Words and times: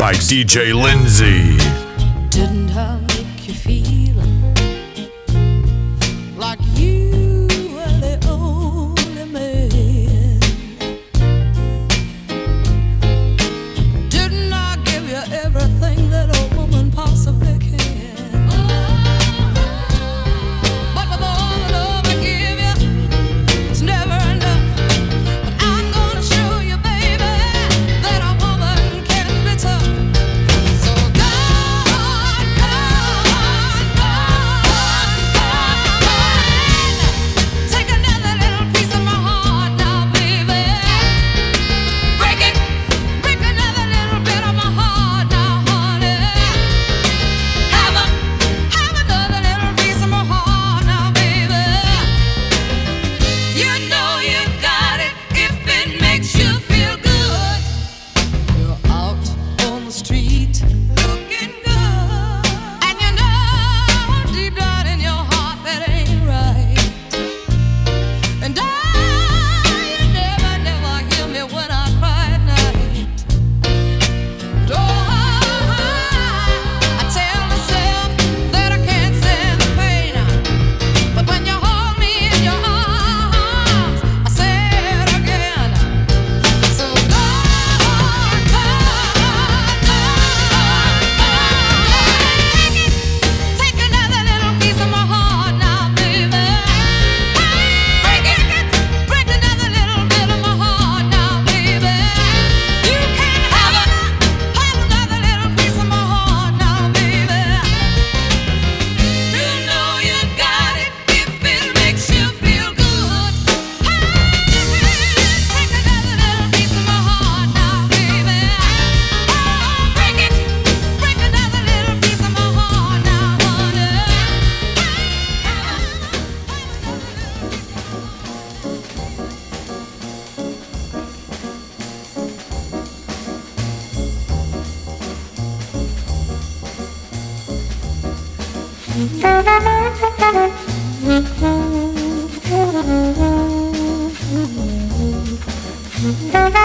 by 0.00 0.14
DJ 0.14 0.72
Lindsay. 0.72 1.58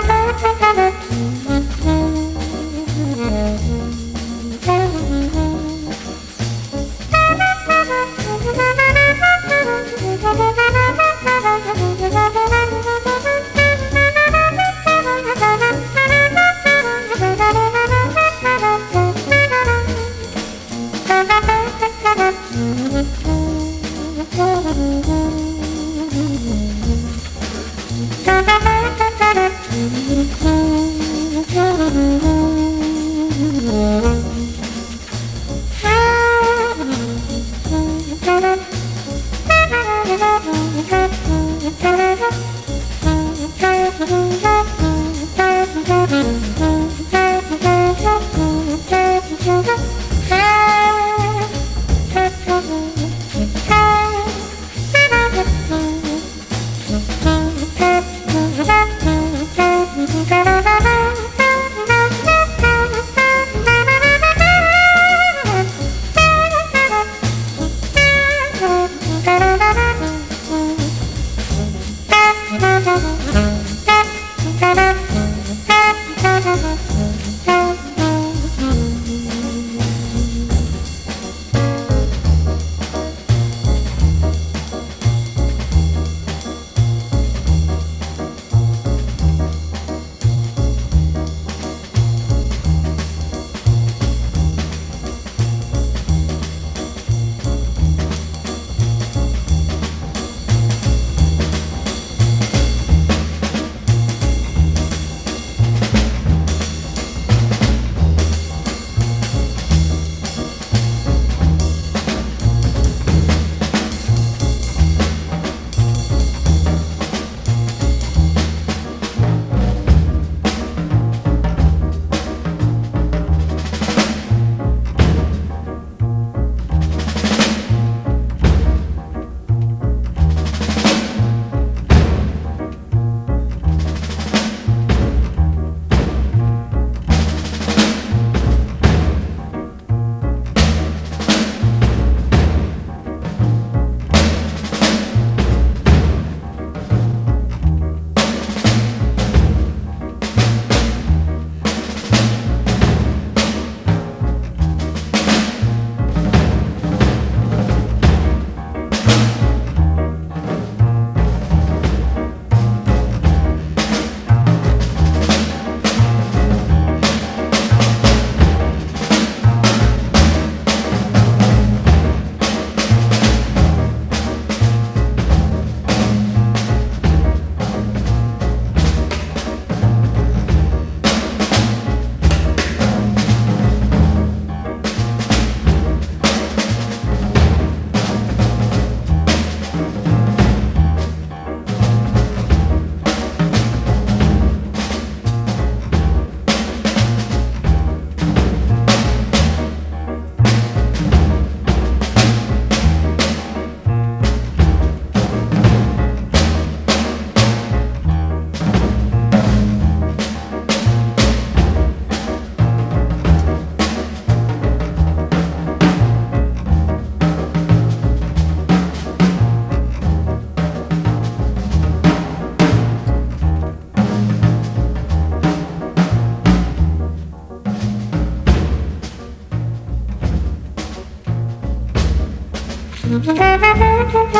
Thank 0.07 1.49
you. 1.49 1.54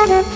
Mm-hmm. 0.07 0.34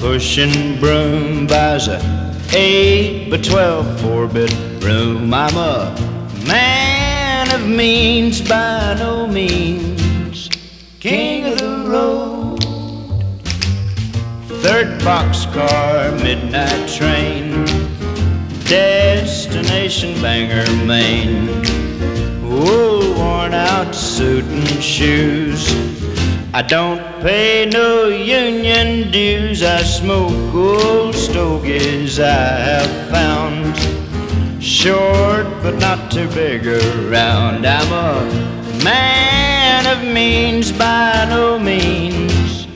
Pushing 0.00 0.80
broom 0.80 1.46
buys 1.46 1.86
a 1.86 2.00
eight 2.54 3.30
by 3.30 3.36
twelve 3.36 4.00
four 4.00 4.26
bedroom. 4.26 5.32
I'm 5.32 5.54
a 5.58 5.94
man 6.48 7.54
of 7.54 7.68
means 7.68 8.40
by 8.40 8.96
no 8.98 9.26
means, 9.26 10.48
king 11.00 11.44
of 11.44 11.58
the 11.58 11.84
road. 11.86 12.60
Third 14.62 14.98
boxcar, 15.02 16.18
midnight 16.22 16.88
train, 16.88 17.66
destination 18.64 20.20
Bangor, 20.22 20.64
Maine. 20.86 21.46
Wool 22.48 23.14
worn 23.16 23.52
out 23.52 23.94
suit 23.94 24.44
and 24.44 24.82
shoes. 24.82 25.70
I 26.54 26.62
don't 26.62 27.09
pay 27.22 27.66
no 27.66 28.08
union 28.08 29.10
dues. 29.10 29.62
I 29.62 29.82
smoke 29.82 30.54
old 30.54 31.14
stogies 31.14 32.18
I 32.18 32.50
have 32.68 33.10
found. 33.10 33.76
Short 34.62 35.46
but 35.62 35.76
not 35.78 36.10
too 36.10 36.28
big 36.28 36.66
around. 36.66 37.66
I'm 37.66 37.92
a 37.92 38.84
man 38.84 39.86
of 39.86 40.02
means 40.04 40.72
by 40.72 41.26
no 41.28 41.58
means 41.58 42.66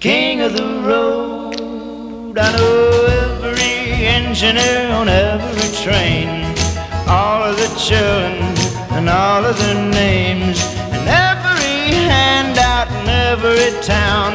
king 0.00 0.40
of 0.40 0.54
the 0.54 0.82
road. 0.82 2.38
I 2.38 2.56
know 2.56 3.42
every 3.44 4.06
engineer 4.06 4.88
on 4.92 5.10
every 5.10 5.68
train, 5.84 6.28
all 7.06 7.42
of 7.42 7.56
the 7.56 7.68
children 7.78 8.32
and 8.96 9.10
all 9.10 9.44
of 9.44 9.58
their 9.58 9.90
names, 9.92 10.58
every 13.30 13.70
town, 13.80 14.32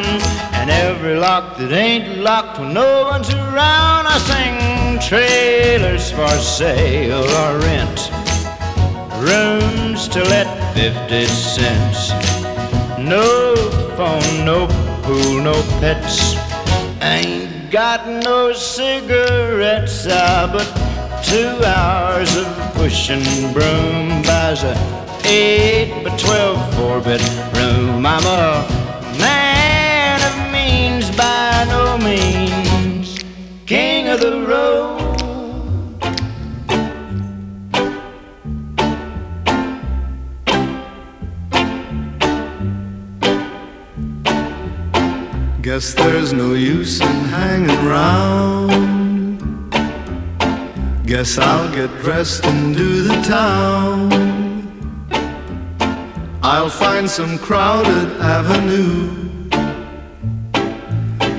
and 0.53 0.69
every 0.69 1.15
lock 1.15 1.57
that 1.57 1.73
ain't 1.73 2.19
locked 2.19 2.57
when 2.59 2.73
no 2.73 3.03
one's 3.03 3.29
around. 3.33 4.07
I 4.07 4.17
sing 4.31 4.99
trailers 5.09 6.11
for 6.11 6.29
sale 6.39 7.27
or 7.41 7.59
rent, 7.67 7.99
rooms 9.19 10.07
to 10.07 10.23
let 10.23 10.47
50 10.73 11.25
cents. 11.25 12.11
No 12.97 13.53
phone, 13.97 14.45
no 14.45 14.65
pool, 15.03 15.41
no 15.41 15.61
pets. 15.81 16.35
Ain't 17.01 17.69
got 17.69 18.07
no 18.07 18.53
cigarettes, 18.53 20.07
ah, 20.09 20.47
but 20.53 20.67
two 21.21 21.51
hours 21.65 22.33
of 22.37 22.47
pushing 22.75 23.51
broom 23.51 24.21
buys 24.21 24.63
a 24.63 24.73
eight 25.25 26.03
by 26.03 26.15
twelve 26.15 26.57
four 26.75 27.01
bedroom. 27.01 28.05
I'm 28.05 28.25
a 28.25 28.84
king 33.65 34.07
of 34.09 34.19
the 34.19 34.45
road. 34.45 35.01
Guess 45.63 45.95
there's 45.95 46.31
no 46.31 46.53
use 46.53 47.01
in 47.01 47.07
hanging 47.07 47.85
round. 47.87 49.41
Guess 51.07 51.39
I'll 51.39 51.73
get 51.73 51.89
dressed 52.01 52.45
and 52.45 52.75
do 52.75 53.01
the 53.01 53.19
town. 53.23 54.11
I'll 56.43 56.69
find 56.69 57.09
some 57.09 57.39
crowded 57.39 58.11
avenue. 58.21 59.09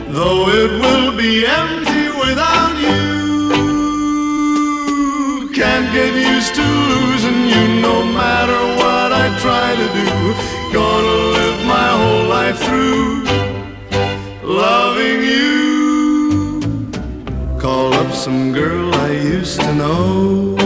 Though 0.09 0.49
it 0.49 0.71
will 0.81 1.17
be 1.17 1.47
empty 1.47 1.96
without 2.29 2.77
you. 2.87 3.03
Can't 5.61 5.89
get 5.99 6.13
used 6.35 6.55
to 6.55 6.67
losing 6.93 7.41
you 7.53 7.65
no 7.89 7.97
matter 8.05 8.61
what 8.81 9.09
I 9.25 9.27
try 9.45 9.69
to 9.83 9.89
do. 10.01 10.09
Gonna 10.79 11.17
live 11.39 11.59
my 11.77 11.89
whole 12.01 12.27
life 12.39 12.59
through 12.67 13.25
loving 14.43 15.21
you. 15.35 15.57
Call 17.59 17.95
up 17.95 18.13
some 18.13 18.53
girl 18.53 18.95
I 18.95 19.11
used 19.37 19.61
to 19.61 19.73
know. 19.75 20.57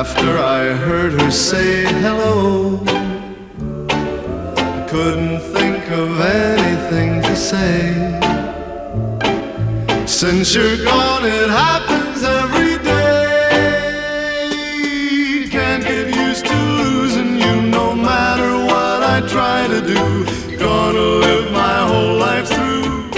After 0.00 0.30
I 0.58 0.60
heard 0.86 1.12
her 1.20 1.30
say 1.30 1.84
hello, 2.04 2.78
couldn't 4.92 5.40
think 5.56 5.82
of 5.90 6.20
anything 6.20 7.22
to 7.22 7.34
say. 7.34 8.25
Since 10.16 10.54
you're 10.54 10.78
gone, 10.82 11.26
it 11.26 11.50
happens 11.50 12.22
every 12.22 12.78
day. 12.82 13.58
Can't 15.50 15.84
get 15.84 16.16
used 16.16 16.46
to 16.46 16.54
losing 16.54 17.36
you 17.36 17.60
no 17.60 17.94
matter 17.94 18.64
what 18.64 19.02
I 19.02 19.20
try 19.28 19.66
to 19.66 19.82
do. 19.82 20.24
Gonna 20.56 20.98
live 20.98 21.52
my 21.52 21.86
whole 21.86 22.16
life 22.16 22.48
through 22.48 23.10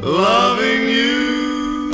loving 0.00 0.88
you. 0.88 1.92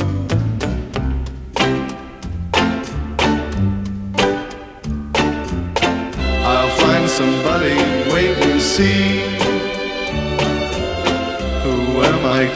I'll 6.44 6.70
find 6.82 7.10
somebody, 7.10 7.74
wait 8.12 8.38
and 8.46 8.62
see. 8.62 9.07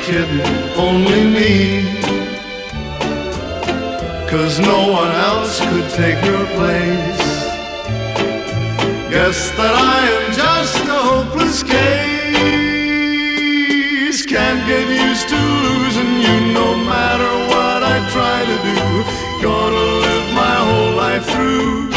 Kidding? 0.03 0.43
Only 0.77 1.23
me. 1.25 1.85
Cause 4.29 4.59
no 4.59 4.91
one 4.91 5.13
else 5.31 5.61
could 5.61 5.89
take 5.91 6.25
your 6.25 6.45
place. 6.59 7.23
Guess 9.11 9.51
that 9.59 9.75
I 9.95 9.99
am 10.15 10.33
just 10.33 10.85
a 10.89 10.99
hopeless 11.11 11.63
case. 11.63 11.83
Can't 14.27 14.67
get 14.67 14.89
used 14.89 15.29
to 15.29 15.37
losing 15.37 16.15
you 16.27 16.37
no 16.53 16.69
matter 16.93 17.31
what 17.53 17.81
I 17.95 17.97
try 18.15 18.39
to 18.51 18.57
do. 18.71 18.79
Gonna 19.47 19.87
live 20.07 20.29
my 20.35 20.57
whole 20.67 20.95
life 20.97 21.25
through 21.27 21.92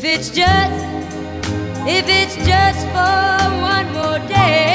If 0.00 0.04
it's 0.04 0.30
just, 0.30 0.84
if 1.84 2.06
it's 2.06 2.36
just 2.46 2.86
for 2.94 3.50
one 3.60 3.92
more 3.92 4.28
day 4.28 4.67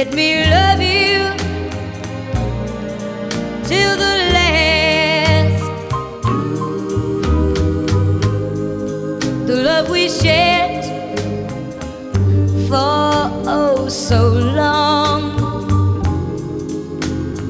let 0.00 0.14
me 0.14 0.30
love 0.46 0.80
you 0.80 1.18
till 3.68 3.94
the 4.04 4.14
last 4.36 5.64
the 9.46 9.56
love 9.62 9.90
we 9.90 10.08
shared 10.08 10.84
for 12.66 13.12
oh 13.56 13.88
so 13.90 14.20
long 14.60 15.20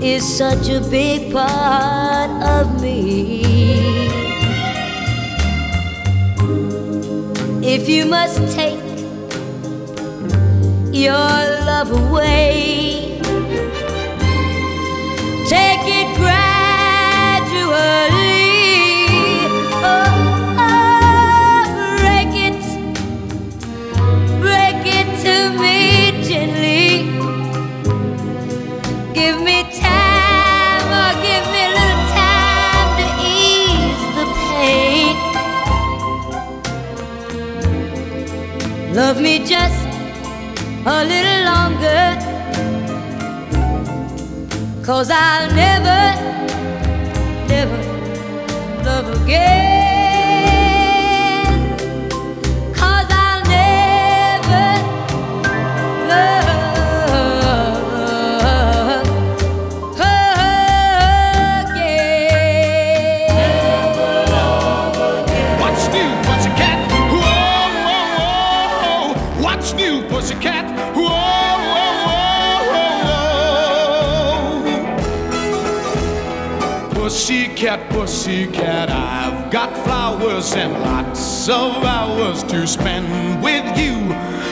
is 0.02 0.24
such 0.26 0.68
a 0.70 0.80
big 0.90 1.32
part 1.32 2.30
of 2.42 2.82
me. 2.82 3.44
If 7.62 7.88
you 7.88 8.06
must 8.06 8.38
take 8.52 8.80
your 10.92 11.49
love 11.70 11.92
away, 11.92 12.99
a 40.90 41.04
little 41.04 41.42
longer. 41.52 42.04
Cause 44.84 45.10
I'll 45.10 45.48
never, 45.54 46.02
never 47.48 47.80
love 48.84 49.22
again. 49.22 49.59
Flowers 80.50 80.56
and 80.56 80.82
lots 80.82 81.48
of 81.48 81.84
hours 81.84 82.42
to 82.44 82.66
spend 82.66 83.42
with 83.42 83.64
you. 83.78 84.08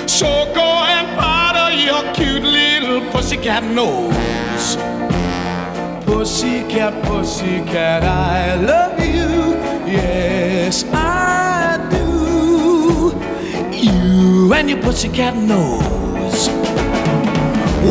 So 0.06 0.26
go 0.54 0.62
and 0.62 1.06
powder 1.18 1.74
your 1.76 2.02
cute 2.14 2.42
little 2.42 3.00
pussycat 3.10 3.64
nose. 3.64 4.76
Pussycat, 6.04 7.04
pussycat, 7.04 8.02
I 8.02 8.54
love 8.56 8.98
you. 9.00 9.56
Yes, 9.90 10.84
I 10.92 11.78
do. 11.90 13.14
You 13.76 14.52
and 14.52 14.70
your 14.70 14.82
pussycat 14.82 15.36
nose. 15.36 16.48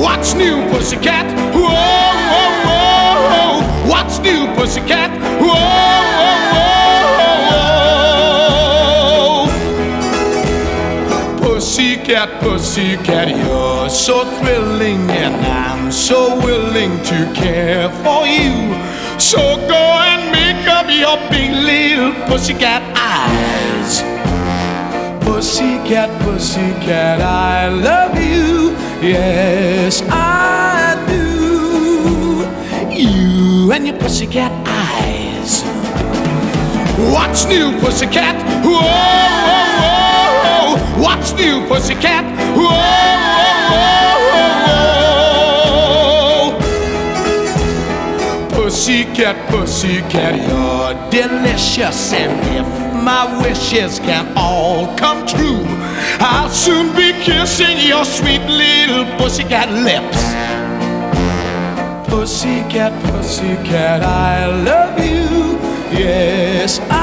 What's 0.02 0.34
new, 0.34 0.62
pussycat? 0.70 1.26
Whoa, 1.56 1.70
whoa, 2.34 2.82
whoa. 3.30 3.90
What's 3.90 4.20
new, 4.20 4.46
pussycat? 4.56 5.10
Whoa, 5.42 6.07
pussycat, 12.08 12.40
pussycat, 12.42 13.28
you're 13.28 13.90
so 13.90 14.24
thrilling, 14.40 15.10
and 15.10 15.36
I'm 15.46 15.92
so 15.92 16.40
willing 16.40 17.04
to 17.04 17.32
care 17.36 17.90
for 18.02 18.26
you. 18.26 18.74
So 19.20 19.58
go 19.68 19.76
and 19.76 20.32
make 20.32 20.66
up 20.70 20.88
your 20.88 21.18
big 21.30 21.52
little 21.52 22.14
pussycat 22.26 22.82
eyes. 22.96 24.04
Pussycat, 25.26 26.10
pussycat, 26.22 27.20
I 27.20 27.68
love 27.68 28.16
you. 28.16 28.72
Yes, 29.06 30.02
I 30.08 30.96
do. 31.10 32.48
You 32.96 33.70
and 33.74 33.86
your 33.86 33.98
pussycat 33.98 34.54
eyes. 34.66 35.62
What's 37.12 37.46
new, 37.48 37.78
pussycat? 37.82 38.36
Whoa. 38.64 39.27
What's 40.98 41.32
new, 41.34 41.66
pussycat? 41.68 42.26
Whoa, 42.58 42.70
whoa, 43.72 44.18
whoa. 44.34 44.78
Pussycat, 48.50 49.38
pussycat, 49.50 50.36
you're 50.48 50.94
delicious. 51.12 52.14
And 52.14 52.34
if 52.58 52.68
my 53.04 53.24
wishes 53.44 54.00
can 54.00 54.26
all 54.36 54.98
come 54.98 55.26
true, 55.28 55.64
I'll 56.20 56.50
soon 56.50 56.96
be 56.96 57.14
kissing 57.24 57.78
your 57.88 58.04
sweet 58.04 58.42
little 58.42 59.06
pussycat 59.18 59.70
lips. 59.72 60.20
Pussycat, 62.10 62.94
pussycat, 63.04 64.02
I 64.02 64.48
love 64.64 64.98
you. 65.00 65.60
Yes, 65.98 66.80
I 66.90 66.97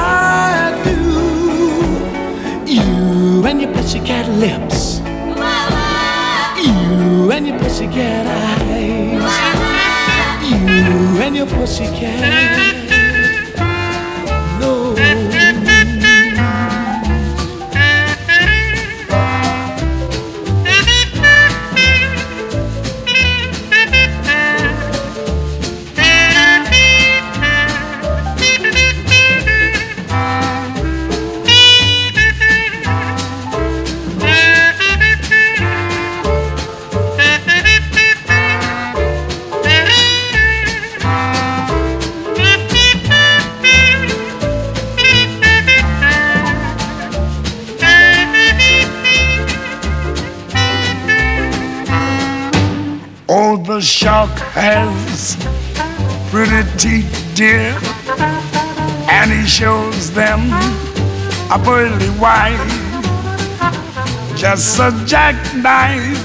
pussycat 4.05 4.27
lips. 4.37 4.99
You 6.63 7.31
and 7.31 7.47
your 7.47 7.57
pussycat 7.57 8.27
eyes. 8.27 9.23
You 10.47 11.21
and 11.21 11.35
your 11.35 11.47
pussycat. 11.47 12.84
Shark 53.85 54.31
has 54.53 55.37
pretty 56.31 56.63
teeth, 56.75 57.31
dear, 57.35 57.77
and 59.07 59.31
he 59.31 59.45
shows 59.45 60.11
them 60.11 60.39
a 61.51 61.59
pearly 61.63 62.07
white. 62.17 62.57
Just 64.35 64.79
a 64.79 64.91
jackknife 65.05 66.17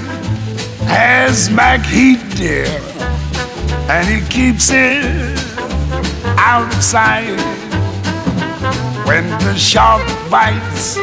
has 0.87 1.49
Macheath, 1.49 2.35
dear, 2.35 2.65
and 3.91 4.07
he 4.07 4.27
keeps 4.27 4.71
it 4.71 5.37
out 6.39 6.65
of 6.65 6.81
sight. 6.81 7.37
When 9.05 9.29
the 9.45 9.55
shark 9.55 10.01
bites 10.31 10.97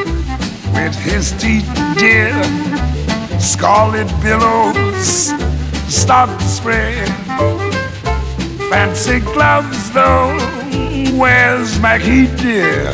with 0.74 0.94
his 0.96 1.30
teeth, 1.40 1.72
dear, 1.96 2.32
scarlet 3.38 4.08
billows 4.20 5.32
start 5.88 6.28
to 6.38 6.46
spread. 6.46 7.08
Fancy 8.68 9.20
gloves, 9.20 9.90
though, 9.92 10.36
wears 11.18 11.80
Mackie 11.80 12.26
dear. 12.36 12.92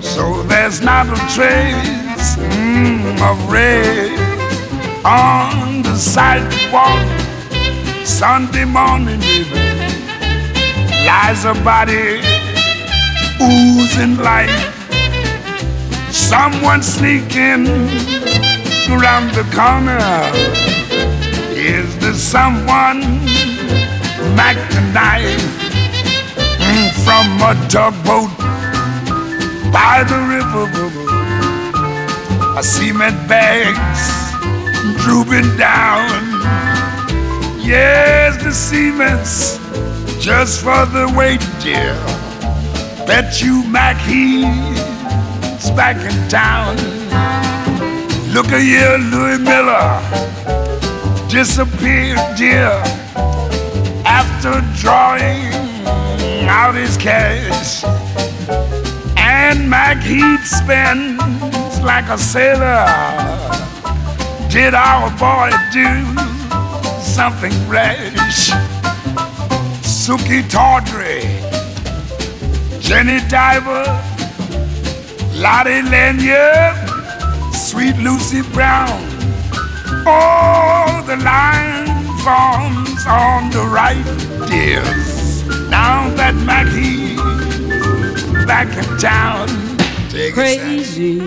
So 0.00 0.42
there's 0.44 0.80
not 0.80 1.06
a 1.06 1.16
trace 1.34 2.36
mm, 2.36 3.20
of 3.20 3.52
red 3.52 4.10
on 5.04 5.82
the 5.82 5.94
sidewalk. 5.96 7.06
Sunday 8.06 8.64
morning, 8.64 9.20
baby, 9.20 9.50
lies 11.06 11.44
a 11.44 11.54
body 11.62 12.20
oozing 13.40 14.16
light. 14.16 14.50
Someone 16.10 16.82
sneaking 16.82 17.66
around 18.90 19.30
the 19.32 19.44
corner. 19.54 20.89
Is 21.70 21.96
there 22.00 22.14
someone 22.14 22.98
knife 24.34 24.58
mm, 26.58 26.90
from 27.04 27.26
a 27.46 27.54
tugboat 27.68 28.30
by 29.72 30.02
the 30.02 30.18
river? 30.34 30.66
A 32.58 32.62
cement 32.62 33.16
bags 33.28 34.02
drooping 35.04 35.56
down. 35.56 36.08
Yes, 37.62 38.42
the 38.42 38.50
cement's 38.50 39.58
just 40.18 40.64
for 40.64 40.86
the 40.86 41.06
weight, 41.16 41.46
dear. 41.62 41.94
Bet 43.06 43.40
you 43.40 43.62
Mac 43.68 43.96
he's 44.08 45.70
back 45.70 45.98
in 45.98 46.28
town. 46.28 46.74
Look 48.34 48.46
at 48.46 48.60
here, 48.60 48.98
Louis 48.98 49.38
Miller 49.38 50.39
disappeared, 51.30 52.18
dear, 52.36 52.72
after 54.04 54.60
drawing 54.80 55.46
out 56.48 56.74
his 56.74 56.96
cash. 56.96 57.84
And 59.16 59.70
Macheath 59.70 60.44
spends 60.44 61.80
like 61.82 62.08
a 62.08 62.18
sailor. 62.18 62.84
Did 64.50 64.74
our 64.74 65.08
boy 65.18 65.50
do 65.72 66.04
something 67.00 67.52
rash? 67.68 68.50
Suki 69.86 70.42
Tawdry, 70.50 71.22
Jenny 72.80 73.20
Diver, 73.28 73.84
Lotte 75.36 75.84
Lenya, 75.84 76.74
Sweet 77.54 77.96
Lucy 77.98 78.42
Brown. 78.52 79.09
Oh, 80.06 81.02
the 81.06 81.16
line 81.16 81.86
forms 82.24 83.06
on 83.06 83.50
the 83.50 83.64
right, 83.70 84.04
dears. 84.48 85.44
Now 85.68 86.08
that 86.16 86.34
Mackie 86.34 87.16
back 88.46 88.68
in 88.76 88.98
town. 88.98 89.48
Crazy. 90.32 91.20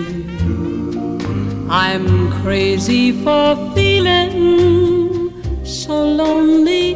I'm 1.68 2.30
crazy 2.42 3.12
for 3.24 3.56
feeling 3.74 5.32
so 5.64 6.04
lonely. 6.04 6.94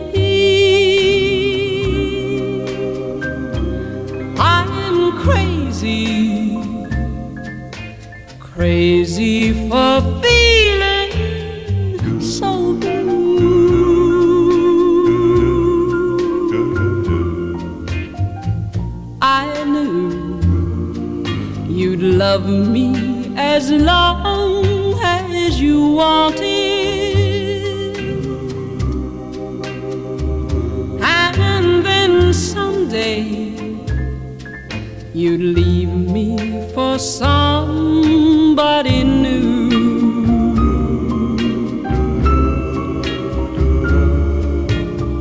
I'm 4.38 5.18
crazy, 5.18 6.58
crazy 8.38 9.68
for 9.68 10.00
feeling 10.22 10.57
love 22.18 22.48
me 22.48 23.32
as 23.36 23.70
long 23.70 24.98
as 25.00 25.60
you 25.60 25.92
wanted. 25.92 27.16
And 31.00 31.84
then 31.86 32.32
someday 32.32 33.22
you'd 35.14 35.40
leave 35.40 35.94
me 36.16 36.36
for 36.74 36.98
somebody 36.98 39.04
new. 39.04 39.68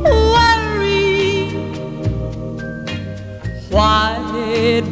Worry, 0.02 1.50
why 3.70 4.18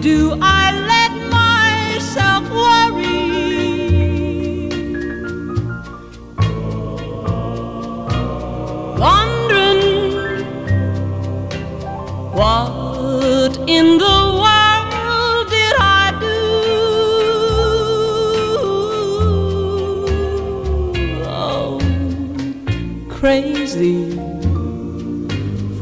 do 0.01 0.39
I 0.41 0.56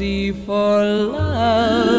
easy 0.00 0.32
for 0.32 0.82
love. 0.82 1.89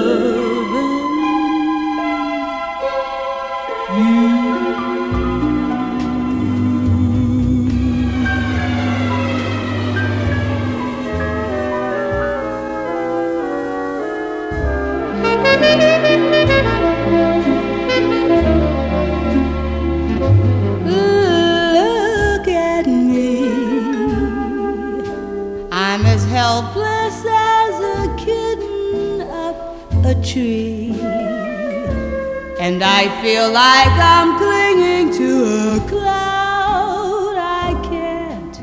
I 33.04 33.10
feel 33.24 33.52
like 33.52 33.94
I'm 33.98 34.38
clinging 34.38 35.12
to 35.18 35.30
a 35.74 35.90
cloud 35.90 37.36
I 37.36 37.74
can't 37.90 38.62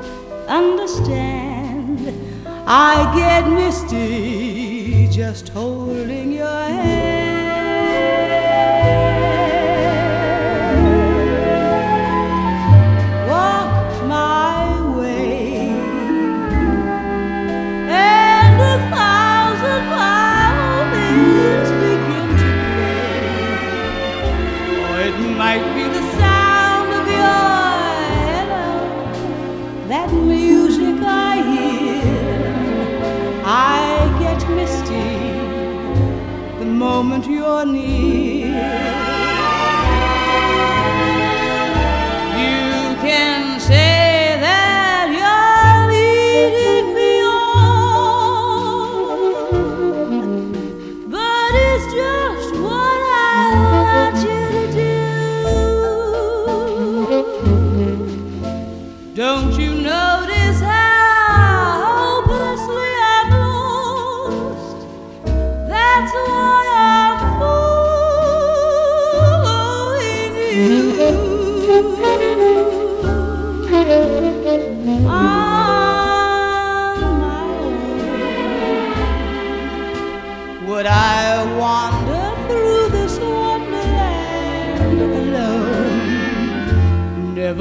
understand. 0.48 1.98
I 2.64 3.12
get 3.16 3.48
misty 3.50 5.08
just 5.08 5.48
holding 5.48 6.30
your 6.30 6.46
hand. 6.46 6.97
money. 37.64 38.07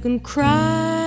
you 0.00 0.02
can 0.02 0.20
cry. 0.20 0.99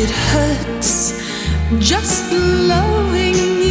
it 0.00 0.10
hurts 0.10 1.12
just 1.80 2.32
loving 2.32 3.34
you. 3.62 3.67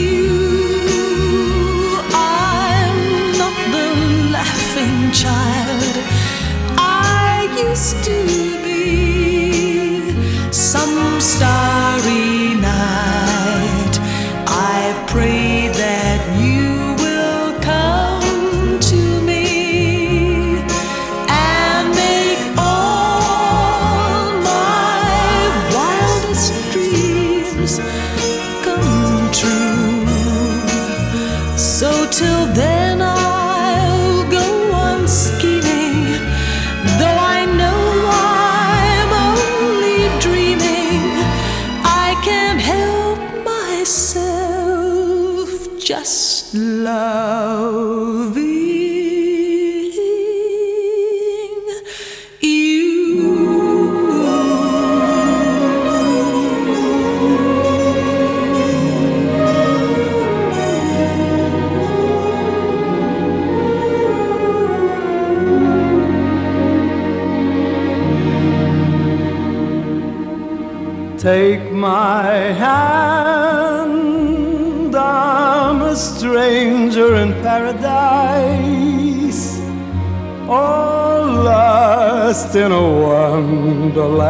all 80.50 81.26
lost 81.44 82.56
in 82.56 82.72
a 82.72 82.82
wonderland, 82.82 84.24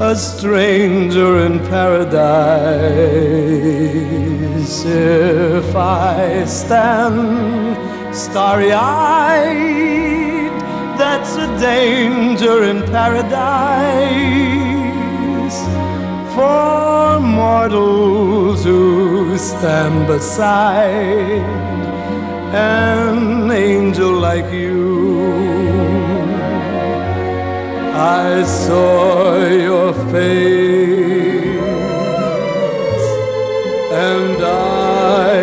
a 0.00 0.14
stranger 0.14 1.44
in 1.44 1.58
paradise. 1.66 2.14
If 4.84 5.74
I 5.74 6.44
stand 6.44 7.76
starry 8.14 8.72
eyed, 8.72 10.52
that's 10.96 11.34
a 11.36 11.48
danger 11.58 12.62
in 12.64 12.82
paradise. 12.84 13.34
For 16.34 17.20
mortals 17.20 18.64
who 18.64 19.36
stand 19.38 20.06
beside 20.06 21.83
an 22.52 23.50
angel 23.50 24.12
like 24.12 24.50
you. 24.52 24.84
I 27.94 28.42
saw 28.42 29.44
your 29.46 29.92
face 30.10 30.64
and 33.92 34.42
I 34.42 35.34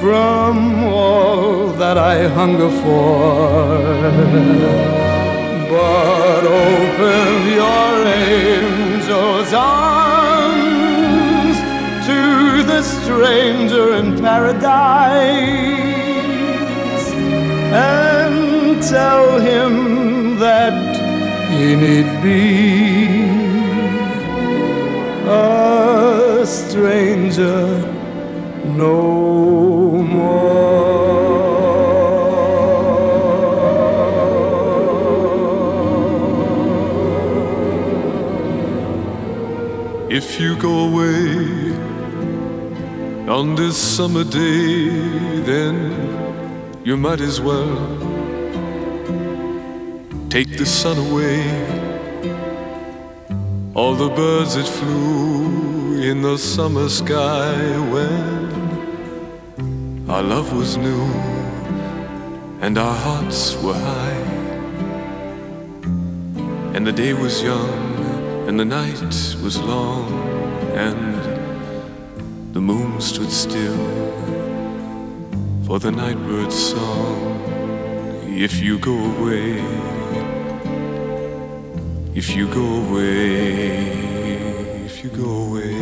from 0.06 0.84
all 0.84 1.70
that 1.82 1.98
I 1.98 2.28
hunger 2.38 2.70
for. 2.84 3.10
But 5.74 6.44
open 6.68 7.30
your 7.62 7.94
angel's 8.30 9.52
arms 9.52 11.58
to 12.10 12.20
the 12.72 12.82
stranger 12.84 13.86
in 14.00 14.08
paradise 14.22 14.66
and 17.74 18.36
tell 18.84 19.40
him 19.50 20.38
that 20.38 20.78
he 21.50 21.68
need 21.84 22.10
be 22.22 22.44
a 25.28 26.46
stranger 26.46 27.58
no 28.82 29.75
If 40.36 40.42
you 40.42 40.58
go 40.58 40.90
away 40.90 41.72
on 43.30 43.56
this 43.56 43.78
summer 43.78 44.26
day, 44.26 44.90
then 45.52 45.76
you 46.84 46.98
might 46.98 47.22
as 47.22 47.40
well 47.40 47.78
take 50.30 50.58
the 50.58 50.66
sun 50.66 50.98
away. 50.98 51.40
All 53.76 53.96
the 53.96 54.10
birds 54.10 54.56
that 54.56 54.68
flew 54.68 56.02
in 56.02 56.22
the 56.22 56.38
summer 56.38 56.90
sky 56.90 57.56
when 57.94 58.50
our 60.10 60.22
love 60.22 60.52
was 60.52 60.76
new 60.76 61.06
and 62.60 62.78
our 62.78 62.98
hearts 63.06 63.56
were 63.64 63.74
high, 63.74 64.22
and 66.76 66.86
the 66.86 66.92
day 66.92 67.14
was 67.14 67.42
young 67.42 67.96
and 68.48 68.60
the 68.60 68.66
night 68.66 69.02
was 69.42 69.60
long, 69.60 70.15
and 70.76 72.54
the 72.54 72.60
moon 72.60 73.00
stood 73.00 73.32
still 73.32 73.78
for 75.66 75.80
the 75.80 75.90
nightbird's 75.90 76.56
song. 76.72 77.40
If 78.28 78.60
you 78.62 78.78
go 78.80 78.98
away, 79.16 79.64
if 82.14 82.36
you 82.36 82.48
go 82.50 82.66
away, 82.84 83.88
if 84.86 85.02
you 85.02 85.10
go 85.12 85.30
away. 85.48 85.76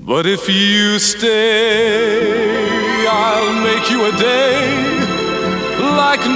But 0.00 0.24
if 0.26 0.48
you 0.48 1.00
stay, 1.00 2.28
I'll 3.08 3.52
make 3.64 3.90
you 3.90 4.04
a 4.04 4.12
day 4.12 4.95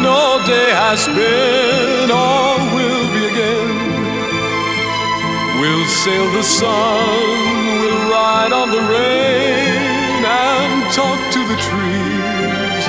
no 0.03 0.40
day 0.46 0.70
has 0.70 1.07
been 1.07 2.11
or 2.11 2.59
will 2.74 3.07
be 3.14 3.22
again. 3.32 3.76
We'll 5.61 5.88
sail 6.03 6.26
the 6.32 6.42
sun, 6.42 7.46
we'll 7.80 8.05
ride 8.11 8.53
on 8.53 8.70
the 8.70 8.82
rain 8.96 10.24
and 10.24 10.72
talk 10.92 11.20
to 11.36 11.40
the 11.51 11.59
trees 11.68 12.84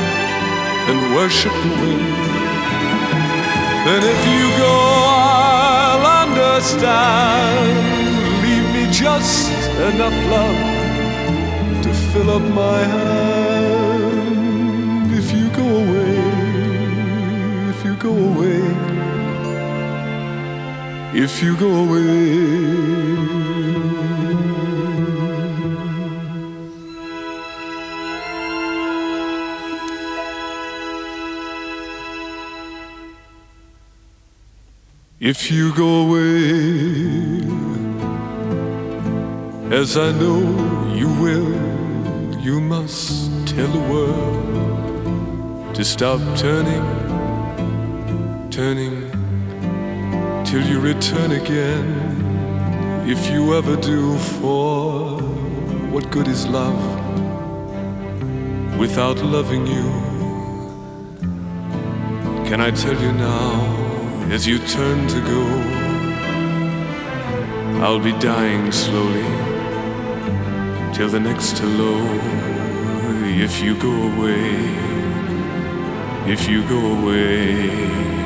and 0.90 1.16
worship 1.16 1.54
the 1.66 1.74
wind. 1.82 2.32
Then 3.86 4.02
if 4.14 4.22
you 4.34 4.46
go, 4.66 4.76
I'll 5.08 6.06
understand. 6.24 7.76
Leave 8.44 8.68
me 8.76 8.84
just 8.92 9.52
enough 9.90 10.18
love 10.36 10.60
to 11.84 11.90
fill 12.12 12.30
up 12.30 12.46
my 12.54 12.80
hand. 12.94 13.21
If 21.24 21.44
you 21.44 21.56
go 21.56 21.70
away. 21.86 22.02
If 35.20 35.52
you 35.52 35.72
go 35.76 36.08
away, 36.08 37.44
as 39.80 39.96
I 39.98 40.12
know 40.14 40.40
you 40.96 41.08
will, 41.22 41.52
you 42.42 42.60
must 42.60 43.30
tell 43.48 43.68
the 43.68 43.84
world 43.94 45.76
to 45.76 45.86
stop 45.86 46.20
turning, 46.36 46.86
turning 48.50 49.01
till 50.52 50.68
you 50.68 50.80
return 50.80 51.32
again. 51.32 51.86
If 53.08 53.32
you 53.32 53.56
ever 53.56 53.76
do, 53.76 54.18
for 54.18 55.18
what 55.94 56.12
good 56.12 56.28
is 56.28 56.46
love 56.46 56.82
without 58.78 59.18
loving 59.24 59.66
you? 59.66 59.88
Can 62.48 62.60
I 62.62 62.72
tell 62.72 63.02
you 63.02 63.12
now? 63.14 63.82
as 64.32 64.48
you 64.48 64.60
turn 64.60 65.08
to 65.10 65.20
go. 65.20 65.44
I'll 67.84 68.00
be 68.00 68.14
dying 68.20 68.72
slowly 68.72 69.30
till 70.94 71.10
the 71.10 71.20
next 71.20 71.58
hello. 71.58 71.96
If 73.46 73.62
you 73.62 73.76
go 73.76 73.92
away, 74.12 74.56
if 76.32 76.48
you 76.48 76.64
go 76.70 76.80
away, 76.98 78.21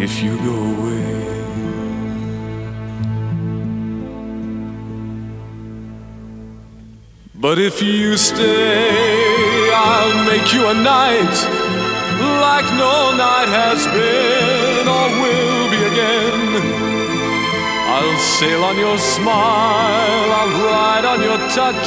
if 0.00 0.22
you 0.22 0.36
go 0.38 0.54
away. 0.54 1.34
But 7.34 7.58
if 7.58 7.82
you 7.82 8.16
stay, 8.16 9.70
I'll 9.74 10.24
make 10.24 10.52
you 10.54 10.66
a 10.66 10.74
night 10.74 11.64
like 12.40 12.68
no 12.74 13.14
night 13.16 13.48
has 13.48 13.86
been 13.96 14.86
or 14.96 15.08
will 15.22 15.70
be 15.70 15.80
again. 15.92 16.44
I'll 17.94 18.18
sail 18.18 18.64
on 18.64 18.76
your 18.78 18.98
smile, 18.98 20.26
I'll 20.38 20.54
ride 20.70 21.04
on 21.04 21.20
your 21.22 21.38
touch, 21.50 21.86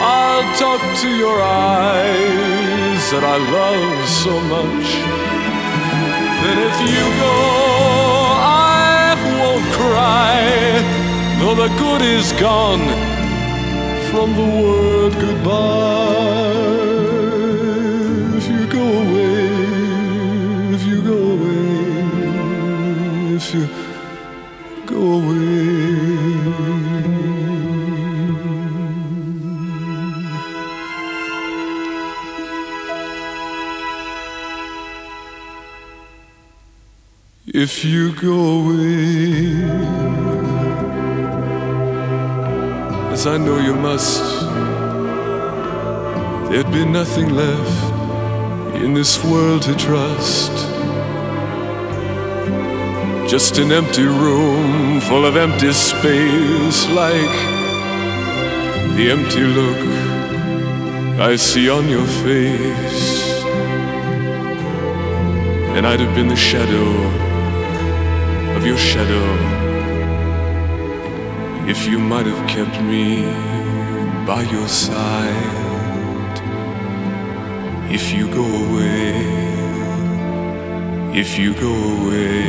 I'll 0.00 0.46
talk 0.56 0.82
to 1.02 1.08
your 1.08 1.40
eyes 1.40 3.02
that 3.12 3.24
I 3.24 3.36
love 3.58 4.08
so 4.08 4.34
much. 4.54 5.25
Then 6.42 6.58
if 6.68 6.76
you 6.92 7.04
go, 7.24 7.36
I 8.38 9.14
won't 9.38 9.66
cry, 9.80 10.36
though 11.38 11.56
the 11.62 11.70
good 11.78 12.02
is 12.02 12.32
gone 12.32 12.86
from 14.10 14.28
the 14.34 14.46
word 14.62 15.12
goodbye. 15.14 16.65
If 37.58 37.86
you 37.86 38.12
go 38.12 38.38
away, 38.60 39.46
as 43.14 43.26
I 43.26 43.38
know 43.38 43.58
you 43.58 43.74
must, 43.74 44.22
there'd 46.50 46.70
be 46.70 46.84
nothing 46.84 47.30
left 47.30 48.74
in 48.84 48.92
this 48.92 49.24
world 49.24 49.62
to 49.62 49.74
trust 49.74 50.52
Just 53.26 53.56
an 53.56 53.72
empty 53.72 54.04
room 54.04 55.00
full 55.00 55.24
of 55.24 55.38
empty 55.38 55.72
space, 55.72 56.86
like 56.90 57.36
the 58.98 59.08
empty 59.16 59.44
look 59.58 59.80
I 61.18 61.36
see 61.36 61.70
on 61.70 61.88
your 61.88 62.06
face. 62.22 63.42
And 65.74 65.86
I'd 65.86 66.00
have 66.00 66.14
been 66.14 66.28
the 66.28 66.36
shadow 66.36 67.25
your 68.66 68.76
shadow 68.76 69.26
if 71.68 71.86
you 71.86 72.00
might 72.00 72.26
have 72.26 72.48
kept 72.48 72.82
me 72.82 73.22
by 74.26 74.42
your 74.42 74.66
side. 74.66 76.36
If 77.88 78.12
you 78.12 78.28
go 78.28 78.44
away, 78.44 79.12
if 81.14 81.38
you 81.38 81.54
go 81.54 81.74
away. 81.96 82.42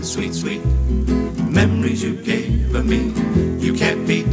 Sweet, 0.00 0.34
sweet 0.34 0.64
memories 1.50 2.02
you 2.02 2.16
gave 2.16 2.74
of 2.74 2.86
me. 2.86 3.12
You 3.58 3.74
can't 3.74 4.06
beat 4.08 4.30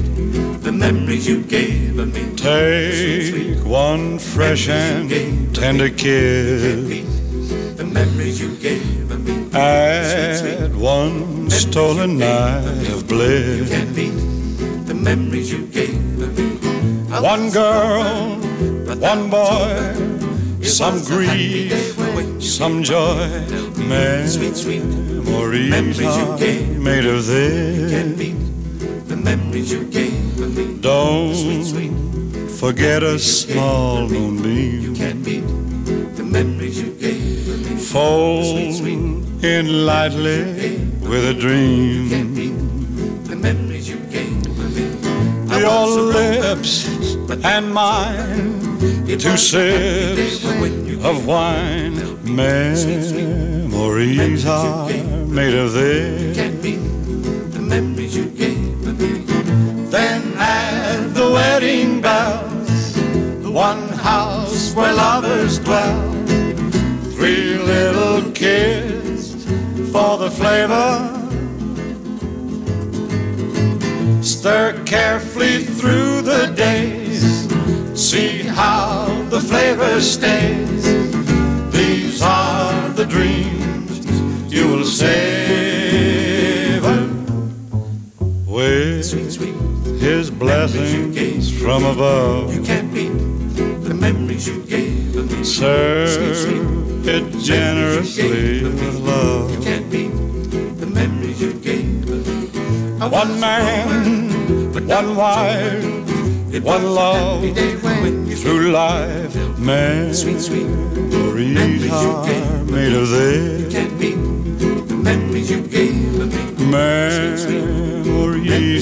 the 0.63 0.71
memories 0.71 1.27
you 1.27 1.43
gave 1.43 1.99
of 1.99 2.13
me. 2.13 2.33
Take 2.37 3.65
one 3.65 4.19
fresh 4.19 4.69
and 4.69 5.53
tender 5.53 5.89
kiss. 5.89 7.16
Stolen 11.77 12.17
night 12.17 12.89
of 12.89 13.07
bliss. 13.07 13.69
Can't 13.69 13.95
beat 13.95 14.17
the 14.87 14.95
memories 14.95 15.51
you 15.51 15.67
gave 15.67 15.93
me. 16.17 16.57
One 17.21 17.51
girl, 17.51 18.33
one 18.97 19.29
boy, 19.29 19.93
some 20.63 20.97
grief, 21.05 21.95
some 22.41 22.81
joy. 22.81 23.29
Memories 23.77 24.65
are 26.01 26.37
made 26.87 27.05
of 27.05 27.27
this. 27.27 27.91
The 29.09 29.15
memories 29.15 29.71
you 29.71 29.83
gave 29.85 30.57
me. 30.57 30.79
Don't 30.81 32.49
forget 32.49 33.03
a 33.03 33.19
small 33.19 34.09
moonbeam. 34.09 34.95
Can't 34.95 35.23
beat 35.23 35.45
the 36.17 36.23
memories 36.23 36.81
you 36.81 36.89
gave 36.93 37.69
me. 37.69 37.77
Fold 37.77 38.81
in 39.43 39.85
lightly 39.85 40.76
with 41.07 41.25
a 41.25 41.33
dream. 41.33 42.09
The 43.23 43.35
memories 43.35 43.89
you 43.89 43.97
gave 44.11 44.31
me. 44.57 45.59
Your 45.59 45.87
lips 45.87 46.87
and 47.43 47.73
mine, 47.73 49.07
two 49.07 49.37
sips 49.37 50.45
of 51.03 51.25
wine. 51.25 51.95
Memories 52.23 53.15
are 54.45 54.89
made 55.27 55.53
of 55.53 55.73
this. 55.73 56.56
Flavor 79.97 80.01
stays. 80.01 80.83
These 81.71 82.21
are 82.21 82.89
the 82.89 83.05
dreams 83.05 83.99
you 84.51 84.67
will 84.67 84.85
savor 84.85 85.09
with 88.45 89.11
his 89.99 90.29
blessings 90.31 91.49
from 91.61 91.85
above. 91.85 92.53
You 92.53 92.61
can't 92.63 92.93
beat 92.93 93.17
the 93.83 93.93
memories 93.93 94.47
you 94.47 94.61
gave 94.63 95.15
me. 95.15 95.43
Serve 95.43 97.07
it 97.07 97.31
generously 97.39 98.63
with 98.63 98.99
love. 98.99 99.51
You 99.51 99.61
can't 99.61 99.89
beat 99.89 100.11
the 100.79 100.85
memories 100.85 101.41
you 101.41 101.53
gave 101.53 102.07
me. 102.07 102.47
One 102.99 103.39
man, 103.39 104.87
one 104.87 105.15
wife, 105.15 105.96
one 106.63 106.93
love 106.93 107.41
through 108.37 108.71
life. 108.71 109.35
Memories 109.59 110.23
are 111.91 112.63
made 112.65 112.93
of 112.93 113.09
this. 113.09 113.73
Can't 113.73 113.99
beat 113.99 114.15
the 114.87 114.95
memories 114.95 115.51
you 115.51 115.61
gave 115.61 115.93
me. 116.17 116.25
Memories 116.65 117.45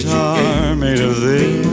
are 0.07 0.75
made 0.75 0.99
of 0.99 1.21
this. 1.21 1.65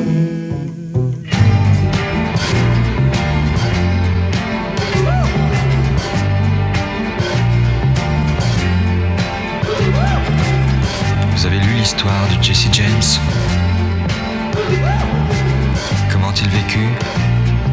Vous 11.35 11.47
avez 11.47 11.59
lu 11.59 11.75
l'histoire 11.79 12.29
de 12.29 12.43
Jesse 12.43 12.69
James? 12.73 13.19
Comment 16.33 16.45
il 16.45 16.51
vécut? 16.51 16.89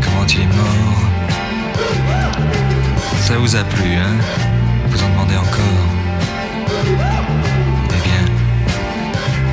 Comment 0.01 0.25
il 0.27 0.41
est 0.41 0.47
mort? 0.47 1.01
Ça 3.21 3.37
vous 3.37 3.55
a 3.55 3.63
plu, 3.63 3.95
hein? 3.95 4.17
Vous 4.87 5.01
en 5.01 5.09
demandez 5.09 5.37
encore? 5.37 5.87
Eh 7.85 8.01
bien, 8.03 8.25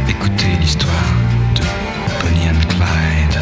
écoutez 0.09 0.57
l'histoire 0.61 0.91
de 1.55 1.63
Bonnie 2.21 2.49
and 2.49 2.67
Clyde. 2.69 3.39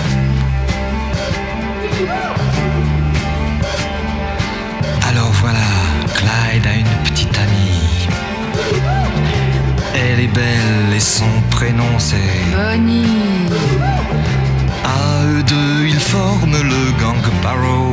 Alors 5.08 5.32
voilà, 5.40 5.66
Clyde 6.14 6.66
a 6.66 6.74
une 6.74 7.10
petite 7.10 7.38
amie. 7.38 8.08
Elle 9.94 10.20
est 10.20 10.34
belle 10.34 10.94
et 10.94 11.00
son 11.00 11.30
prénom 11.50 11.98
c'est 11.98 12.16
Bonnie. 12.54 13.48
Eux 15.36 15.42
deux, 15.42 15.86
ils 15.88 15.98
forment 15.98 16.62
le 16.62 16.82
gang 17.00 17.24
Barrow. 17.42 17.92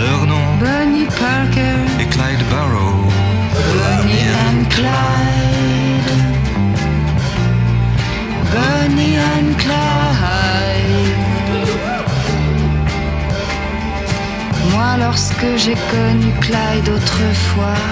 Leur 0.00 0.26
nom 0.26 0.46
Bonnie 0.58 1.04
Parker. 1.04 1.80
est 2.00 2.08
Clyde 2.14 2.44
Barrow. 2.50 3.04
Bonnie 3.74 4.28
and 4.46 4.64
Clyde. 4.70 6.10
Bonnie 8.54 9.18
and 9.34 9.52
Clyde. 9.58 11.18
Moi, 14.72 14.96
lorsque 14.98 15.48
j'ai 15.58 15.76
connu 15.94 16.32
Clyde 16.40 16.88
autrefois, 16.88 17.84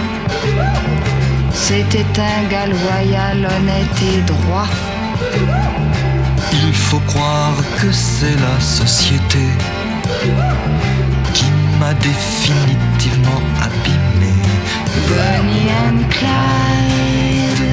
c'était 1.52 2.06
un 2.16 2.48
gars 2.48 2.66
loyal, 2.66 3.38
honnête 3.44 4.02
et 4.14 4.20
droit. 4.22 4.68
Il 6.52 6.74
faut 6.74 7.00
croire 7.00 7.56
que 7.80 7.92
c'est 7.92 8.36
la 8.36 8.60
société 8.60 9.46
qui 11.34 11.44
m'a 11.78 11.94
définitivement 11.94 13.42
abîmé. 13.62 14.34
Bonnie 15.08 15.70
and 15.84 16.00
Clyde. 16.10 17.64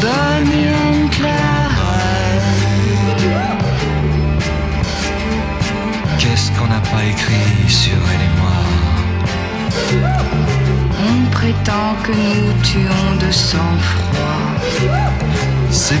Bonnie 0.00 0.68
and 0.68 1.08
Clyde. 1.10 1.34
Qu'est-ce 6.18 6.50
qu'on 6.52 6.66
n'a 6.66 6.80
pas 6.80 7.04
écrit 7.04 7.68
sur 7.68 7.98
elle 8.12 8.24
et 8.28 8.34
moi? 8.40 8.58
On 11.06 11.30
prétend 11.30 11.94
que 12.02 12.12
nous 12.12 12.52
tuons 12.62 13.16
de 13.20 13.30
sang-froid. 13.30 14.44
C'est 15.70 16.00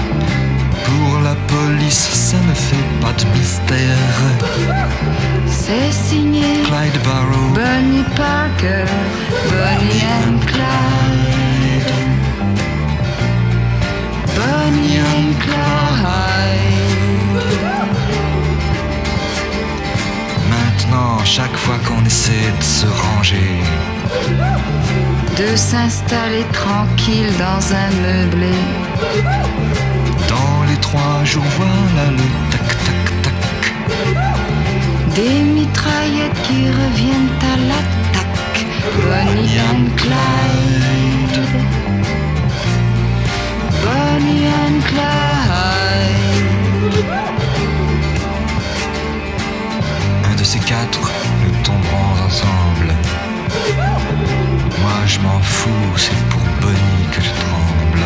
La 1.31 1.37
police 1.47 2.09
ça 2.27 2.37
ne 2.49 2.53
fait 2.53 2.87
pas 3.01 3.13
de 3.13 3.25
mystère. 3.37 4.15
C'est 5.47 5.91
signé 5.91 6.47
Clyde 6.67 6.99
Barrow, 7.05 7.47
Bonnie 7.59 8.07
Parker, 8.23 8.85
Bonnie 9.51 10.03
and 10.17 10.39
Clyde. 10.51 11.91
Bonnie 14.37 14.97
and 15.13 15.31
Clyde. 15.45 16.71
Maintenant, 20.53 21.23
chaque 21.23 21.57
fois 21.63 21.79
qu'on 21.85 22.03
essaie 22.05 22.51
de 22.59 22.63
se 22.63 22.87
ranger, 23.03 23.53
De 25.37 25.55
s'installer 25.55 26.45
tranquille 26.51 27.31
dans 27.45 27.63
un 27.83 27.89
meublé. 28.03 28.57
Trois 30.81 31.23
jours, 31.23 31.45
voilà 31.57 32.11
le 32.11 32.25
tac 32.51 32.67
tac 32.85 32.99
tac. 33.23 33.35
Des 35.15 35.39
mitraillettes 35.55 36.41
qui 36.43 36.59
reviennent 36.81 37.33
à 37.51 37.53
l'attaque. 37.69 38.59
Bonnie 39.03 39.57
and 39.69 39.85
Clyde. 39.95 41.39
Bonnie 43.83 44.47
and 44.47 44.79
Clyde. 44.89 46.97
Un 50.31 50.35
de 50.35 50.43
ces 50.43 50.59
quatre, 50.59 51.11
nous 51.43 51.55
tomberons 51.63 52.25
ensemble. 52.25 52.93
Moi 54.81 54.99
je 55.05 55.19
m'en 55.19 55.39
fous, 55.41 55.93
c'est 55.97 56.23
pour 56.29 56.41
Bonnie 56.61 57.05
que 57.11 57.21
je 57.21 57.29
tremble. 57.43 58.03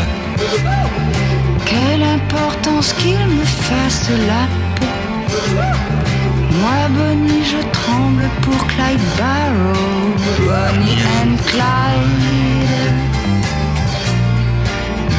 Quelle 1.66 2.04
importance 2.04 2.94
qu'il 2.94 3.18
me 3.28 3.44
fasse 3.44 4.10
la 4.28 4.46
peau. 4.76 4.86
Moi, 6.62 6.82
Bonnie, 6.90 7.44
je 7.44 7.62
tremble 7.72 8.30
pour 8.42 8.68
Clyde 8.68 9.08
Barrow. 9.18 10.16
Bonnie 10.40 11.02
and 11.20 11.36
Clyde. 11.50 12.86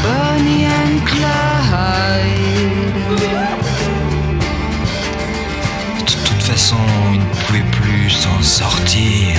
Bonnie 0.04 0.66
and 0.66 0.96
Clyde. 1.04 2.36
De 5.98 6.12
toute 6.12 6.42
façon, 6.42 6.76
il 7.12 7.20
ne 7.20 7.24
pouvait 7.24 7.70
plus 7.80 8.10
s'en 8.10 8.42
sortir. 8.42 9.36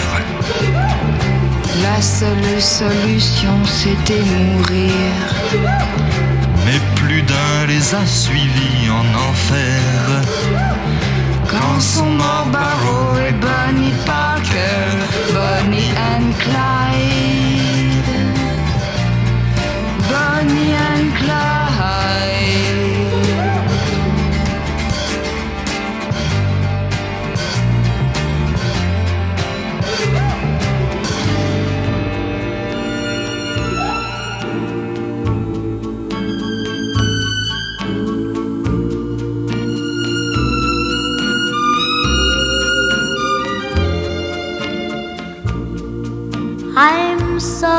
La 1.82 2.02
seule 2.02 2.62
solution, 2.62 3.56
c'était 3.66 4.22
mourir. 4.22 5.14
Mais 6.68 6.82
plus 6.96 7.22
d'un 7.22 7.66
les 7.66 7.96
a 7.96 8.06
suivis 8.06 8.90
en 8.90 9.06
enfer. 9.30 9.80
Quand 11.50 11.80
sont 11.80 12.12
morts 12.12 12.48
Barrow 12.52 13.18
et 13.26 13.32
Bonnie 13.32 13.94
Parker, 14.06 14.84
Bonnie 15.34 15.92
and 16.12 16.34
Clyde. 16.40 17.47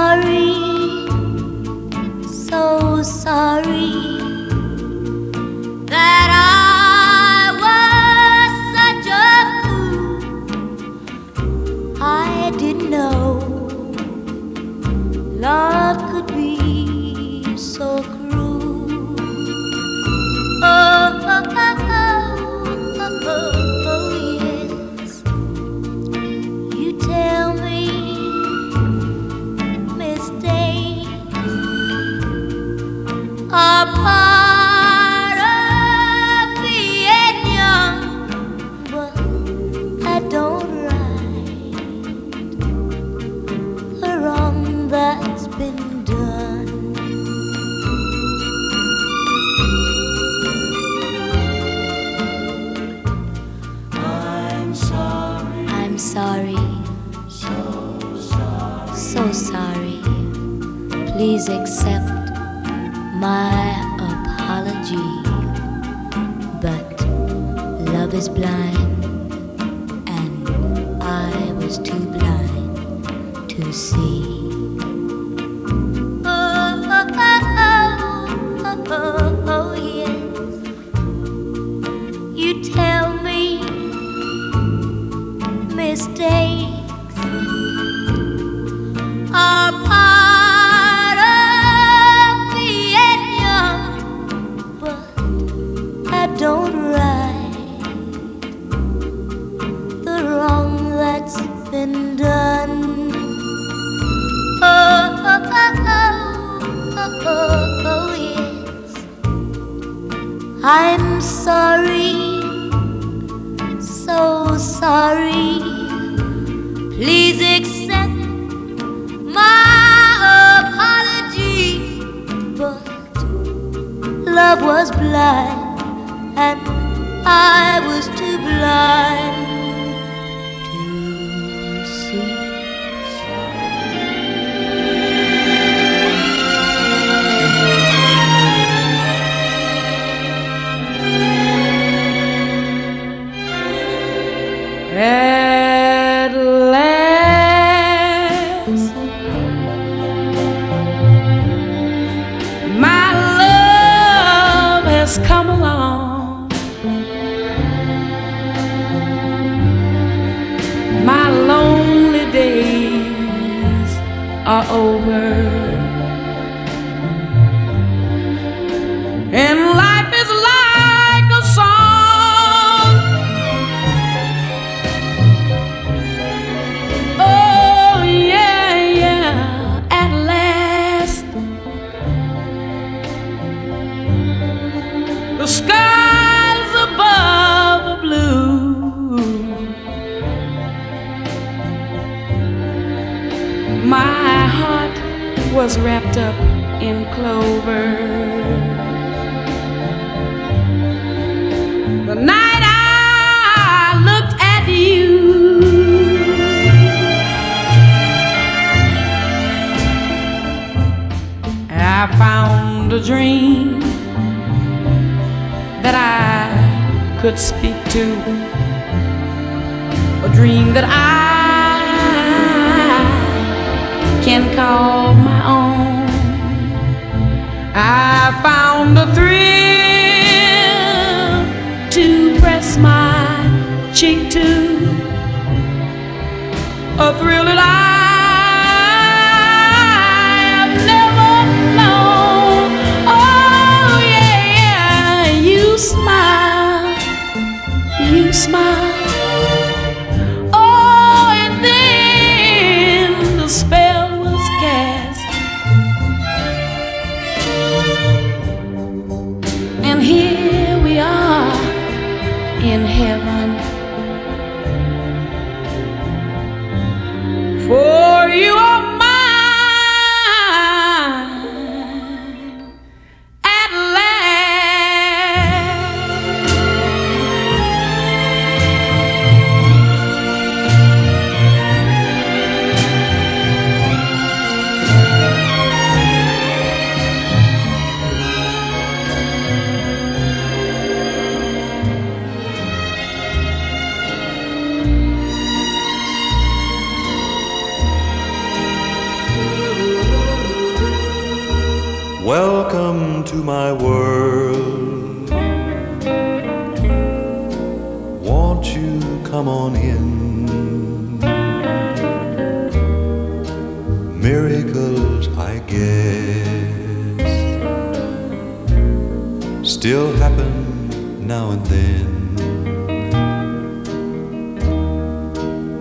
Sorry, 0.08 0.67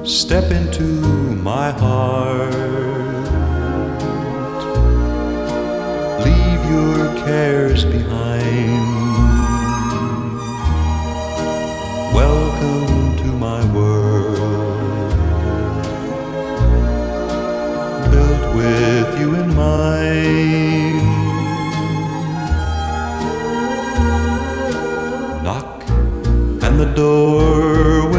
Step 0.07 0.51
into 0.51 0.83
my 1.43 1.69
heart. 1.71 2.53
leave 6.23 6.63
your 6.71 7.13
cares 7.25 7.83
behind. 7.83 8.87
Welcome 12.15 13.17
to 13.17 13.25
my 13.25 13.61
world, 13.73 15.11
built 18.09 18.55
with 18.55 19.19
you 19.19 19.35
in 19.35 19.53
mind. 19.53 21.03
Knock, 25.43 25.83
and 26.63 26.79
the 26.79 26.93
door 26.95 28.16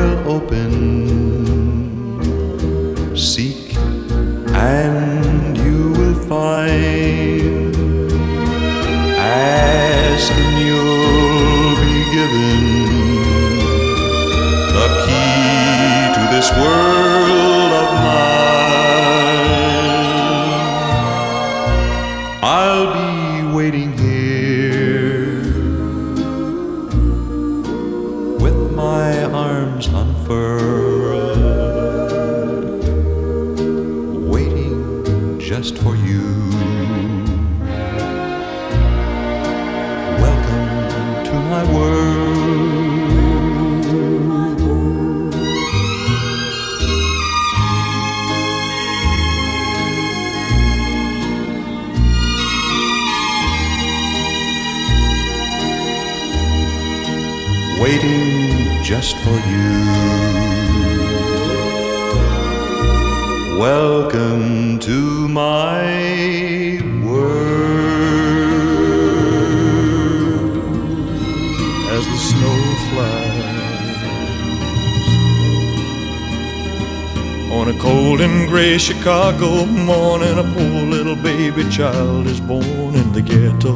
gray 78.48 78.78
Chicago 78.78 79.66
morning. 79.66 80.38
A 80.38 80.42
poor 80.42 80.86
little 80.94 81.16
baby 81.16 81.68
child 81.68 82.26
is 82.26 82.40
born 82.40 82.94
in 82.94 83.12
the 83.12 83.20
ghetto. 83.20 83.74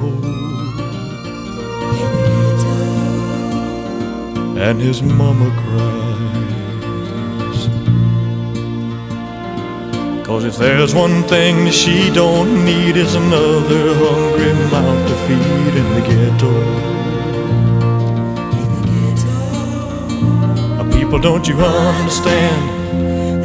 And 4.58 4.80
his 4.80 5.02
mama 5.02 5.50
cries. 5.62 5.92
Cause 10.26 10.44
if 10.44 10.56
there's 10.56 10.94
one 10.94 11.22
thing 11.24 11.70
she 11.70 12.10
don't 12.10 12.64
need 12.64 12.96
is 12.96 13.14
another 13.14 13.94
hungry 13.94 14.54
mouth 14.72 15.06
to 15.08 15.14
feed 15.26 15.74
in 15.82 15.88
the 15.96 16.02
ghetto. 16.08 16.52
People, 20.98 21.18
don't 21.18 21.46
you 21.46 21.56
understand? 21.56 22.71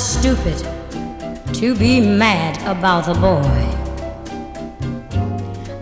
Stupid 0.00 0.56
to 1.54 1.74
be 1.74 2.00
mad 2.00 2.56
about 2.66 3.06
the 3.06 3.14
boy. 3.14 3.76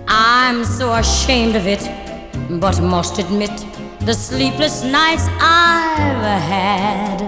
I'm 0.07 0.65
so 0.65 0.93
ashamed 0.93 1.57
of 1.57 1.67
it, 1.67 1.81
but 2.61 2.81
must 2.81 3.19
admit 3.19 3.51
the 4.01 4.15
sleepless 4.15 4.85
nights 4.85 5.27
I've 5.41 6.41
had 6.43 7.23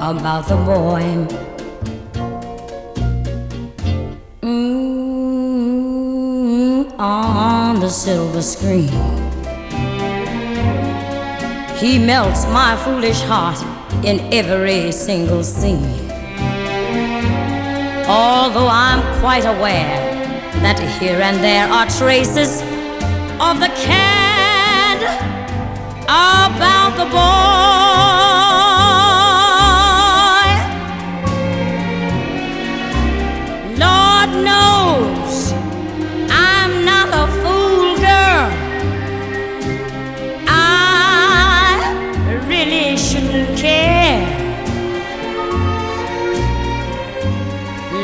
about 0.00 0.48
the 0.48 0.56
boy. 0.56 1.02
Mm, 4.42 5.60
on 6.98 7.80
the 7.80 7.88
silver 7.88 8.42
screen. 8.42 8.88
He 11.76 11.98
melts 11.98 12.44
my 12.46 12.76
foolish 12.84 13.20
heart 13.22 13.79
in 14.04 14.20
every 14.32 14.90
single 14.92 15.42
scene. 15.42 16.10
Although 18.08 18.68
I'm 18.68 19.02
quite 19.20 19.44
aware 19.44 20.10
that 20.62 20.78
here 21.00 21.20
and 21.20 21.36
there 21.44 21.68
are 21.68 21.86
traces 21.86 22.62
of 23.40 23.60
the 23.60 23.68
cad 23.84 25.00
about 26.08 26.96
the 26.96 27.04
boy. 27.04 27.90
Lord 33.78 34.30
knows 34.44 34.79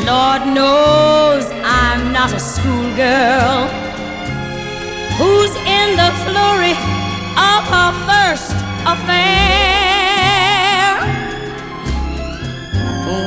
knows 0.06 1.50
I'm 1.64 2.12
not 2.12 2.32
a 2.32 2.38
schoolgirl 2.38 3.66
who's 5.18 5.54
in 5.66 5.96
the 5.96 6.10
flurry 6.24 6.76
of 7.36 7.62
her 7.74 7.90
first 8.06 8.52
affair. 8.86 9.26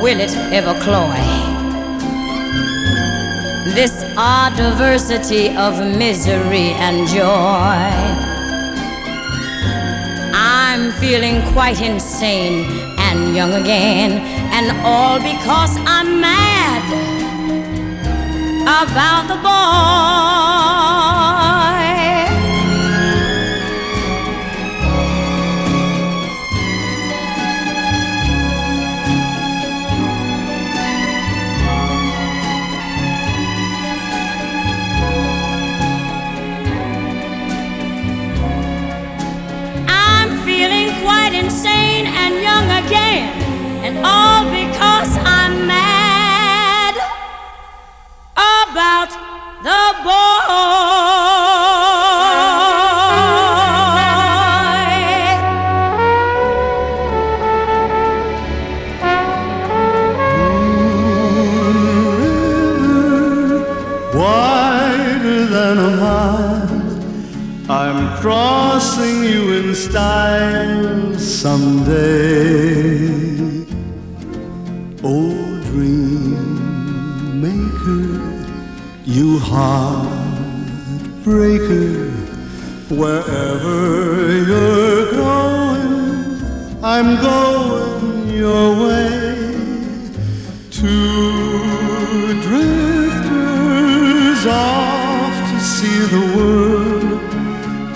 Will 0.02 0.20
it 0.20 0.34
ever 0.52 0.74
cloy? 0.80 1.20
This 3.74 4.02
odd 4.16 4.56
diversity 4.56 5.54
of 5.56 5.78
misery 5.98 6.72
and 6.86 7.06
joy. 7.06 8.30
I'm 10.32 10.92
feeling 10.92 11.42
quite 11.52 11.80
insane 11.82 12.64
and 12.98 13.36
young 13.36 13.52
again, 13.52 14.29
and 14.52 14.70
all 14.84 15.18
because 15.18 15.76
I'm 15.86 16.20
mad 16.20 16.82
about 18.62 19.28
the 19.28 19.36
boy. 19.36 19.50
I'm 39.88 40.30
feeling 40.44 40.88
quite 41.02 41.32
insane 41.34 42.06
and 42.06 42.34
young 42.42 42.66
again, 42.84 43.29
and 43.90 44.06
all 44.06 44.44
because 44.44 45.16
I'm 45.24 45.66
mad 45.66 46.94
about 48.36 49.10
the 49.66 49.82
wider 50.06 51.19
wherever 83.00 84.30
you're 84.44 85.10
going, 85.12 86.84
I'm 86.84 87.16
going 87.16 88.28
your 88.28 88.76
way. 88.84 89.16
Two 90.70 92.42
drifters 92.42 93.62
off 94.46 95.34
to 95.50 95.58
see 95.74 96.00
the 96.14 96.24
world. 96.36 97.20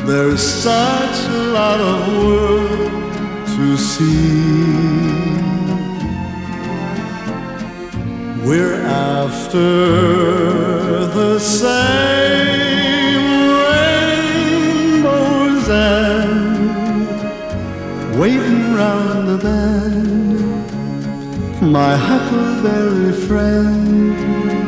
There's 0.09 0.41
such 0.41 1.19
a 1.29 1.43
lot 1.59 1.81
of 1.81 1.97
world 2.17 2.93
to 3.57 3.77
see. 3.77 4.55
We're 8.47 8.81
after 8.81 9.69
the 11.19 11.39
same 11.39 12.64
round 18.75 19.29
the 19.29 19.39
bend. 19.39 20.41
My 21.63 21.97
huckleberry 21.97 23.13
friend, 23.27 24.64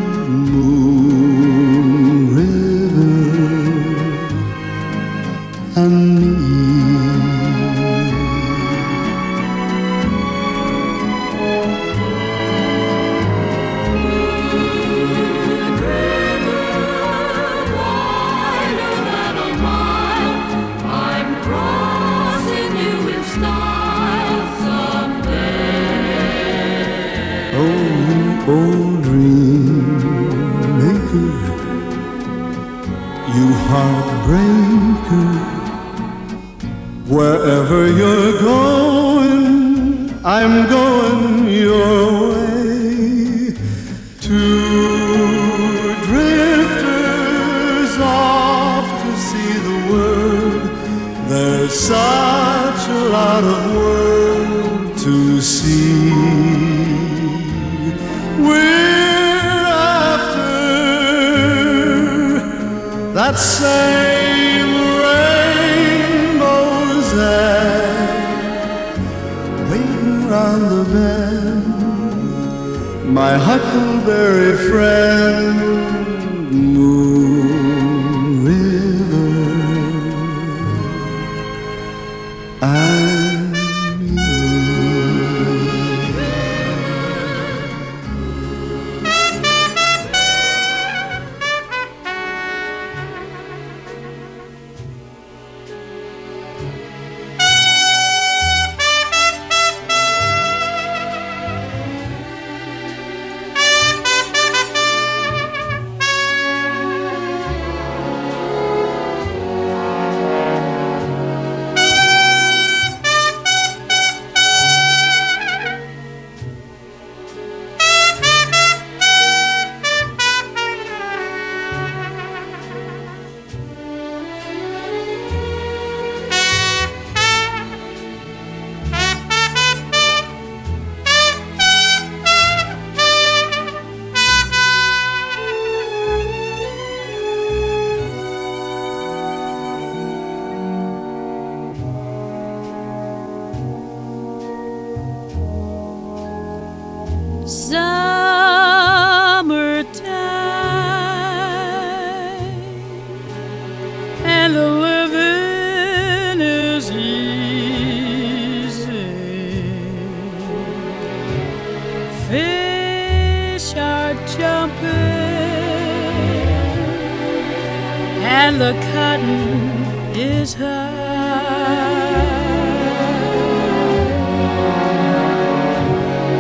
is 170.15 170.55
high. 170.55 170.95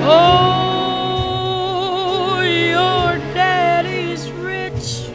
Oh, 0.08 2.40
your 2.42 3.18
daddy's 3.34 4.30
rich 4.30 5.10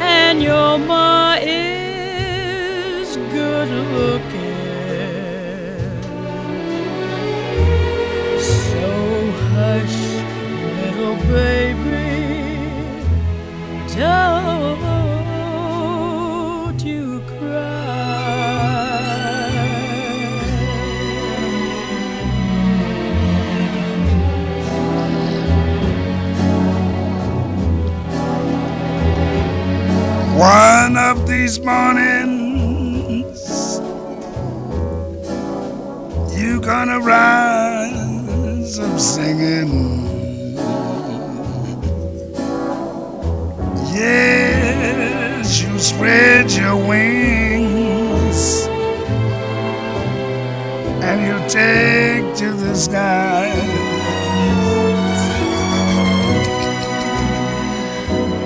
and 0.00 0.42
your 0.42 0.78
ma 0.78 1.36
is 1.40 3.16
good 3.16 3.68
looking. 3.96 4.40
So 8.40 9.30
hush, 9.54 9.98
little 10.80 11.16
baby, 11.30 12.10
don't 13.94 14.31
One 30.42 30.96
of 30.96 31.28
these 31.28 31.60
mornings, 31.60 33.42
you're 36.36 36.60
gonna 36.60 36.98
rise 36.98 38.78
up 38.80 38.98
singing. 38.98 40.02
Yes, 43.94 45.62
you 45.62 45.78
spread 45.78 46.50
your 46.50 46.76
wings 46.76 48.66
and 50.88 51.18
you 51.28 51.38
take 51.48 52.34
to 52.38 52.52
the 52.52 52.74
sky. 52.74 53.52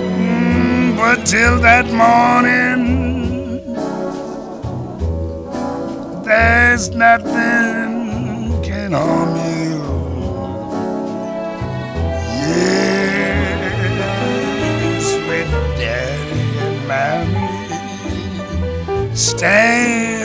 Mm, 0.05 0.97
But 0.97 1.26
till 1.26 1.61
that 1.61 1.86
morning, 1.97 2.82
there's 6.24 6.90
nothing 6.90 8.62
can 8.62 8.92
harm 8.92 9.36
you. 9.36 9.80
Yes, 13.76 15.07
with 15.26 15.51
daddy 15.80 16.42
and 16.66 16.78
mommy 16.86 17.49
standing 19.16 20.16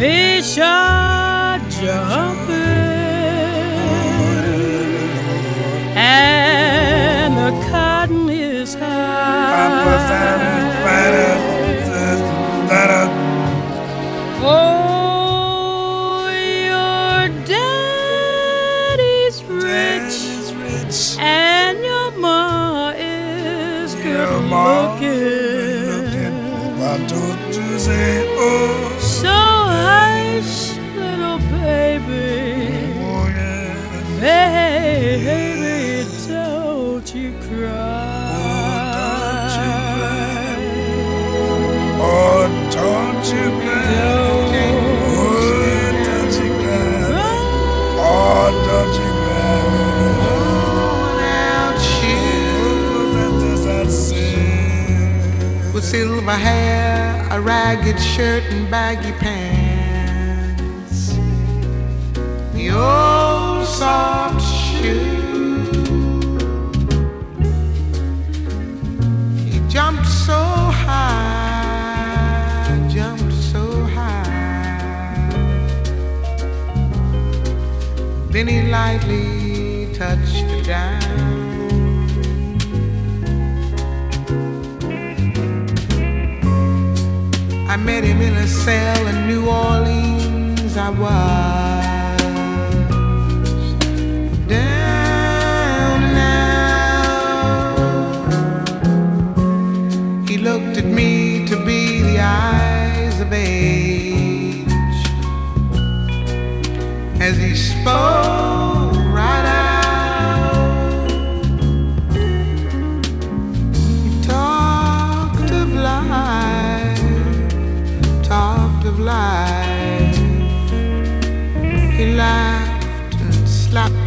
Fecha! 0.00 0.99
Baby, 35.24 36.08
don't 36.28 37.14
you 37.14 37.32
cry. 37.42 37.70
Oh, 42.00 42.48
don't 42.72 43.32
you 43.32 43.46
cry. 43.60 43.84
Oh, 45.12 45.14
don't 46.06 46.34
you 46.40 46.50
cry. 46.62 47.00
Oh, 47.98 48.50
don't 48.66 48.94
you 48.94 49.10
cry. 49.12 49.20
with 55.80 55.88
silver 55.88 56.32
hair, 56.32 57.26
a 57.30 57.40
ragged 57.40 57.98
shirt, 57.98 58.42
and 58.50 58.70
baggy 58.70 59.12
pants. 59.12 61.14
The 62.54 62.70
old 62.70 63.66
soft 63.66 64.39
Then 78.40 78.48
he 78.48 78.62
lightly 78.70 79.92
touched 79.92 80.48
the 80.48 80.62
down. 80.62 81.02
I 87.68 87.76
met 87.76 88.02
him 88.02 88.22
in 88.22 88.34
a 88.38 88.46
cell 88.46 89.06
in 89.08 89.28
New 89.28 89.46
Orleans. 89.46 90.74
I 90.74 90.88
was 90.88 91.84
down 94.48 96.00
now. 96.14 97.74
He 100.26 100.38
looked 100.38 100.78
at 100.78 100.86
me 100.86 101.44
to 101.46 101.56
be 101.66 102.00
the 102.00 102.20
eyes 102.20 103.20
of 103.20 103.30
age 103.34 103.99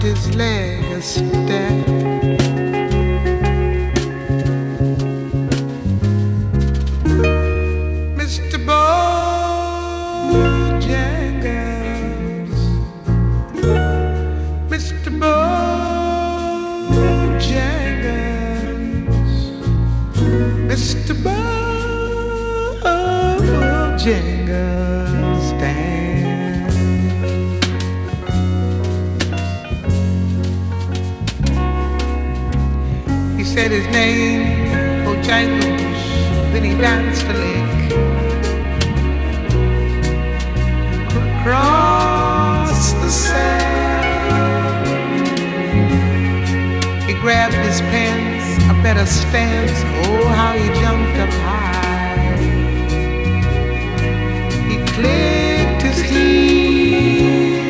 his 0.04 0.36
leg 0.36 0.84
a 0.92 1.02
step. 1.02 1.93
For 34.04 34.10
Bojangles, 35.06 36.04
then 36.52 36.64
he 36.66 36.72
danced 36.76 37.24
a 37.24 37.34
lick 37.44 37.72
across 41.40 42.92
the 43.02 43.10
sand. 43.10 43.64
He 47.08 47.14
grabbed 47.14 47.54
his 47.54 47.80
pants, 47.80 48.46
a 48.66 48.74
better 48.84 49.06
stance. 49.06 49.72
Oh, 50.06 50.28
how 50.28 50.52
he 50.52 50.68
jumped 50.82 51.18
up 51.20 51.34
high. 51.48 52.36
He 54.68 54.76
clicked 54.92 55.82
his 55.82 56.00
heels. 56.02 57.64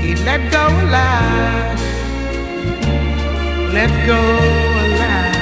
He 0.00 0.14
let 0.24 0.40
go 0.52 0.68
alive 0.86 1.65
let 3.76 3.92
go 4.06 4.22
alive. 4.84 5.36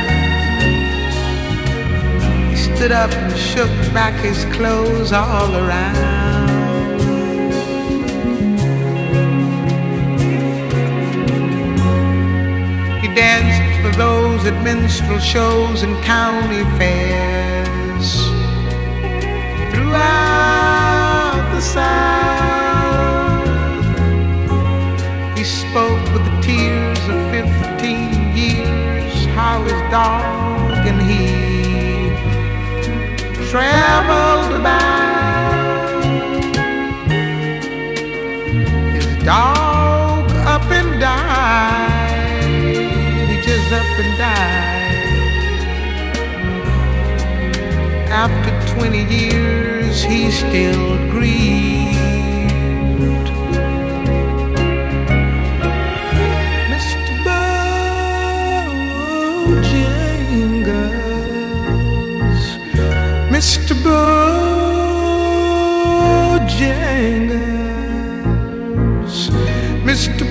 He 2.51 2.57
stood 2.57 2.91
up 2.91 3.12
and 3.12 3.37
shook 3.39 3.70
back 3.95 4.14
his 4.24 4.45
clothes 4.57 5.12
all 5.12 5.55
around. 5.55 6.99
He 13.03 13.09
danced 13.14 13.62
for 13.82 13.93
those 13.97 14.45
at 14.47 14.61
minstrel 14.64 15.20
shows 15.20 15.85
and 15.85 15.95
county 16.03 16.64
fairs. 16.76 18.09
Throughout 19.70 21.45
the 21.55 21.61
South, 21.61 21.87
he 25.39 25.45
spoke 25.45 26.05
with 26.12 26.24
the 26.28 26.37
tears 26.43 27.03
of 27.12 27.18
fifteen 27.30 28.14
how 29.55 29.62
his 29.62 29.82
dog 29.98 30.86
and 30.90 31.01
he 31.10 31.26
traveled 33.51 34.51
about. 34.60 36.05
His 38.97 39.06
dog 39.24 40.24
up 40.55 40.68
and 40.78 40.90
died. 41.01 42.16
He 43.31 43.36
just 43.48 43.72
up 43.81 43.98
and 44.02 44.12
died. 44.18 45.05
After 48.10 48.52
20 48.74 49.05
years, 49.05 50.02
he 50.02 50.32
still 50.32 50.97
grieved. 51.12 51.94
Mr. 69.85 70.24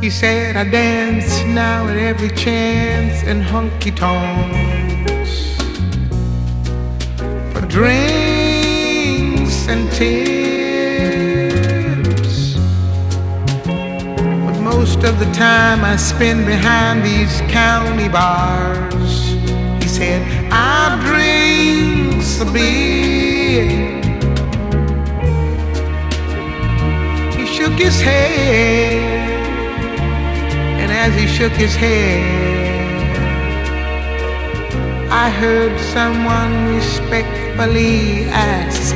He 0.00 0.10
said, 0.10 0.56
I 0.56 0.62
dance 0.62 1.42
now 1.46 1.88
at 1.88 1.96
every 1.96 2.30
chance 2.30 3.24
in 3.24 3.40
honky 3.42 3.90
tonks 3.94 5.56
and 7.56 8.15
tips. 9.98 11.36
But 14.44 14.58
most 14.60 15.04
of 15.04 15.18
the 15.18 15.30
time 15.32 15.84
I 15.84 15.96
spend 15.96 16.46
behind 16.46 17.04
these 17.04 17.40
county 17.50 18.08
bars. 18.08 19.34
He 19.82 19.88
said, 19.88 20.20
I 20.52 21.00
drink 21.06 21.96
a 22.40 22.44
beer. 22.52 23.70
He 27.38 27.46
shook 27.46 27.72
his 27.72 28.00
head. 28.00 28.92
And 30.80 30.90
as 30.92 31.14
he 31.14 31.26
shook 31.26 31.52
his 31.52 31.74
head, 31.74 32.56
I 35.10 35.30
heard 35.30 35.78
someone 35.80 36.74
respectfully 36.74 38.24
ask, 38.24 38.95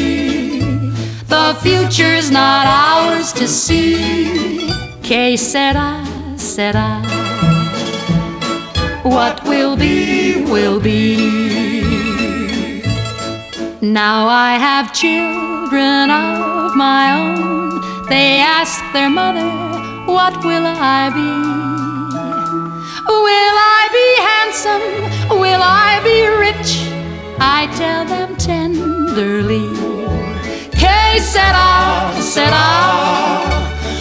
The 1.31 1.57
future's 1.61 2.29
not 2.29 2.67
ours 2.67 3.31
to 3.39 3.47
see. 3.47 4.67
Que 5.01 5.37
sera, 5.37 6.03
sera. 6.35 7.01
What 9.03 9.41
will 9.45 9.77
be, 9.77 10.43
will 10.43 10.81
be. 10.81 11.15
Now 13.81 14.27
I 14.27 14.57
have 14.59 14.91
children 14.91 16.09
of 16.11 16.75
my 16.75 17.13
own. 17.21 17.79
They 18.09 18.39
ask 18.39 18.83
their 18.91 19.09
mother, 19.09 19.49
What 20.11 20.43
will 20.43 20.65
I 20.67 21.09
be? 21.15 21.31
Will 23.07 23.55
I 23.77 23.81
be 23.99 24.07
handsome? 24.31 25.39
Will 25.39 25.63
I 25.63 25.91
be 26.03 26.17
rich? 26.45 26.71
I 27.39 27.71
tell 27.77 28.03
them 28.03 28.35
tenderly. 28.35 30.00
Que 31.11 31.19
sera, 31.19 32.13
sera. 32.21 33.43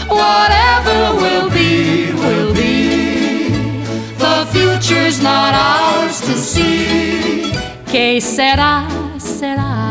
Whatever 0.07 1.17
will 1.21 1.51
be, 1.51 2.13
will 2.13 2.55
be. 2.55 3.49
The 4.17 4.47
future's 4.53 5.21
not 5.21 5.53
ours 5.53 6.21
to 6.21 6.37
see. 6.37 7.51
Que 7.87 8.21
sera, 8.21 8.87
sera. 9.19 9.91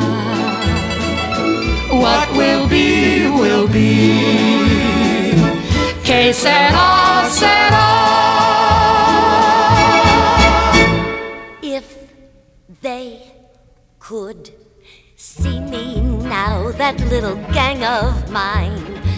What 1.91 2.31
will 2.37 2.69
be, 2.69 3.27
will 3.27 3.67
be. 3.67 5.35
Que 6.05 6.31
sera, 6.31 7.27
sera. 7.27 7.87
If 11.61 11.97
they 12.81 13.33
could 13.99 14.58
that 16.79 16.97
little 17.11 17.35
gang 17.51 17.83
of 17.83 18.31
mine. 18.31 18.71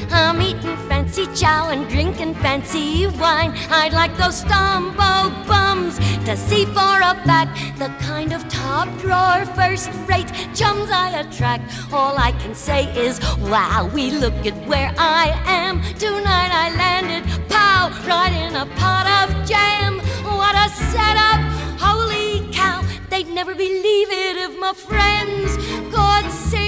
I'm 0.10 0.42
eating 0.42 0.76
fancy 0.90 1.28
chow 1.28 1.70
and 1.70 1.88
drinking 1.88 2.34
fancy 2.42 3.06
wine. 3.06 3.54
I'd 3.70 3.94
like 3.94 4.18
those 4.18 4.44
Stumbo 4.44 5.30
bums 5.48 6.00
to 6.26 6.36
see 6.36 6.66
for 6.66 6.98
a 7.12 7.14
fact 7.24 7.78
the 7.78 7.90
kind 8.00 8.34
of 8.34 8.42
top 8.50 8.88
drawer, 9.00 9.46
first 9.54 9.92
rate 10.10 10.32
chums 10.56 10.90
I 10.90 11.20
attract. 11.20 11.72
All 11.94 12.18
I 12.18 12.32
can 12.32 12.56
say 12.56 12.86
is, 12.98 13.20
wow, 13.38 13.88
we 13.94 14.10
look 14.10 14.44
at 14.48 14.58
where 14.68 14.92
I 14.98 15.40
am. 15.46 15.84
Tonight 16.00 16.52
I 16.66 16.68
landed, 16.76 17.24
pow, 17.48 17.92
right 18.08 18.34
in 18.34 18.56
a 18.56 18.66
pot 18.76 19.06
of 19.22 19.48
jam. 19.48 20.00
What 20.26 20.56
a 20.56 20.68
setup! 20.92 21.42
Holy 21.80 22.52
cow, 22.52 22.82
they'd 23.12 23.30
never 23.30 23.54
believe 23.54 24.10
it 24.10 24.36
if 24.38 24.60
my 24.60 24.74
friends 24.74 25.58
could 25.94 26.32
see 26.32 26.61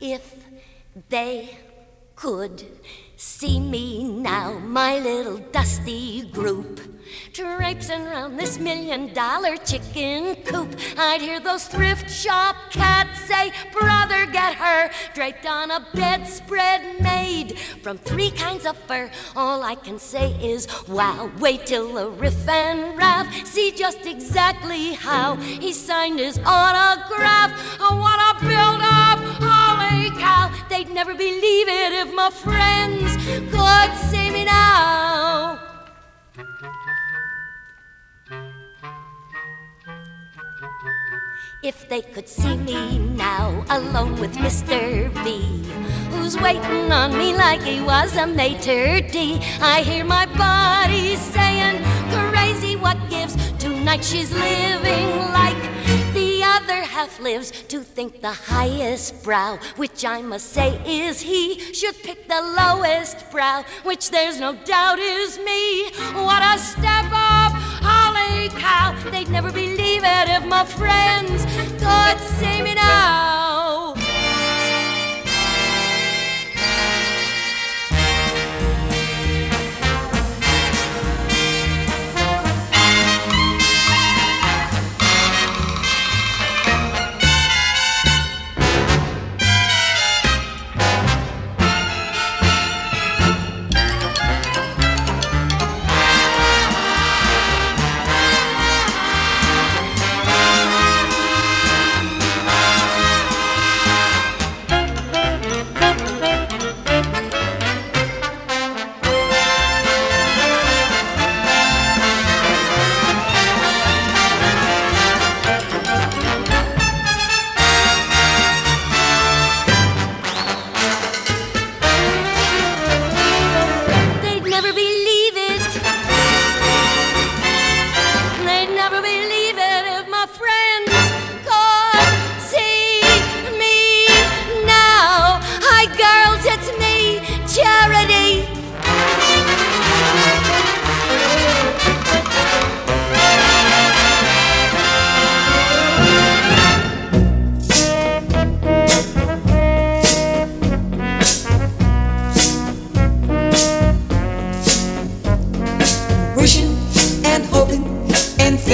if 0.00 0.44
they 1.08 1.58
could 2.14 2.64
see 3.16 3.58
me 3.58 4.04
now, 4.04 4.58
my 4.58 4.98
little 4.98 5.38
dusty 5.38 6.22
group. 6.30 6.80
Traipsing 7.32 8.06
around 8.06 8.36
this 8.36 8.58
million 8.58 9.12
dollar 9.14 9.56
chicken 9.56 10.36
coop, 10.44 10.76
I'd 10.96 11.20
hear 11.20 11.40
those 11.40 11.66
thrift 11.66 12.10
shop 12.10 12.54
cats 12.70 13.20
say, 13.22 13.52
Brother, 13.72 14.26
get 14.26 14.54
her 14.54 14.90
draped 15.14 15.46
on 15.46 15.70
a 15.70 15.86
bedspread 15.94 17.00
made 17.00 17.58
from 17.82 17.98
three 17.98 18.30
kinds 18.30 18.66
of 18.66 18.76
fur. 18.76 19.10
All 19.34 19.62
I 19.62 19.74
can 19.74 19.98
say 19.98 20.32
is, 20.42 20.68
Wow, 20.86 21.30
wait 21.38 21.66
till 21.66 21.94
the 21.94 22.10
riff 22.10 22.48
and 22.48 22.96
raff 22.96 23.26
see 23.46 23.72
just 23.72 24.04
exactly 24.04 24.92
how 24.94 25.36
he 25.36 25.72
signed 25.72 26.18
his 26.18 26.38
autograph. 26.44 27.78
I 27.80 27.90
wanna 27.94 28.48
build 28.48 28.87
they'd 30.78 30.94
never 30.94 31.12
believe 31.12 31.66
it 31.66 31.92
if 31.92 32.14
my 32.14 32.30
friends 32.30 33.16
could 33.50 33.92
see 34.08 34.30
me 34.30 34.44
now. 34.44 35.58
If 41.64 41.88
they 41.88 42.02
could 42.02 42.28
see 42.28 42.56
me 42.56 42.98
now 42.98 43.64
alone 43.70 44.20
with 44.20 44.34
Mr. 44.36 45.12
B, 45.24 45.42
who's 46.12 46.36
waiting 46.38 46.92
on 46.92 47.18
me 47.18 47.34
like 47.34 47.62
he 47.62 47.80
was 47.80 48.16
a 48.16 48.26
maitre 48.26 49.00
d'. 49.00 49.40
I 49.60 49.82
hear 49.82 50.04
my 50.04 50.26
body 50.26 51.16
saying, 51.16 51.82
crazy 52.14 52.76
what 52.76 52.96
gives. 53.10 53.34
Tonight 53.58 54.04
she's 54.04 54.30
living 54.32 55.08
like 55.40 55.77
other 56.68 56.82
half 56.82 57.18
lives. 57.20 57.50
To 57.68 57.80
think 57.80 58.20
the 58.20 58.32
highest 58.32 59.22
brow, 59.22 59.58
which 59.76 60.04
I 60.04 60.20
must 60.22 60.52
say 60.52 60.80
is 60.86 61.20
he, 61.20 61.58
should 61.72 61.96
pick 62.02 62.28
the 62.28 62.42
lowest 62.42 63.30
brow, 63.30 63.64
which 63.84 64.10
there's 64.10 64.38
no 64.38 64.54
doubt 64.64 64.98
is 64.98 65.38
me. 65.38 65.90
What 66.12 66.42
a 66.42 66.58
step 66.58 67.08
up! 67.12 67.52
Holy 67.82 68.48
cow! 68.60 68.94
They'd 69.10 69.30
never 69.30 69.50
believe 69.50 70.02
it 70.04 70.28
if 70.28 70.44
my 70.44 70.64
friends 70.64 71.44
could 71.82 72.20
see 72.36 72.62
me 72.62 72.74
now. 72.74 73.47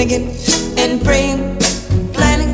Thinking 0.06 0.28
and 0.78 1.02
praying, 1.02 1.56
planning 2.12 2.50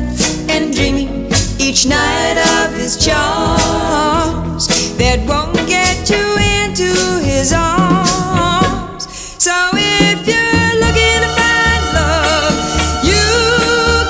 and 0.49 0.73
dreaming 0.73 1.29
each 1.59 1.85
night 1.85 2.37
of 2.55 2.73
his 2.75 2.95
charms 3.03 4.67
that 4.97 5.19
won't 5.27 5.55
get 5.67 6.09
you 6.09 6.25
into 6.63 6.89
his 7.25 7.51
arms. 7.51 9.03
So 9.37 9.51
if 9.73 10.25
you're 10.27 10.73
looking 10.83 11.19
to 11.25 11.31
find 11.39 11.83
love, 11.99 12.55
you 13.03 13.27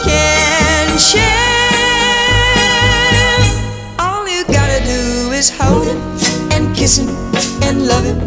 can 0.06 1.00
share. 1.00 1.26
All 3.98 4.28
you 4.30 4.44
gotta 4.46 4.84
do 4.86 5.32
is 5.32 5.50
hold 5.50 5.88
him 5.88 6.00
and 6.52 6.76
kiss 6.76 6.98
him 6.98 7.10
and 7.64 7.88
love 7.88 8.06
him 8.06 8.20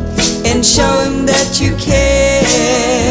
and 0.45 0.65
show 0.66 0.93
him 1.05 1.27
that 1.27 1.61
you 1.61 1.77
care. 1.77 3.04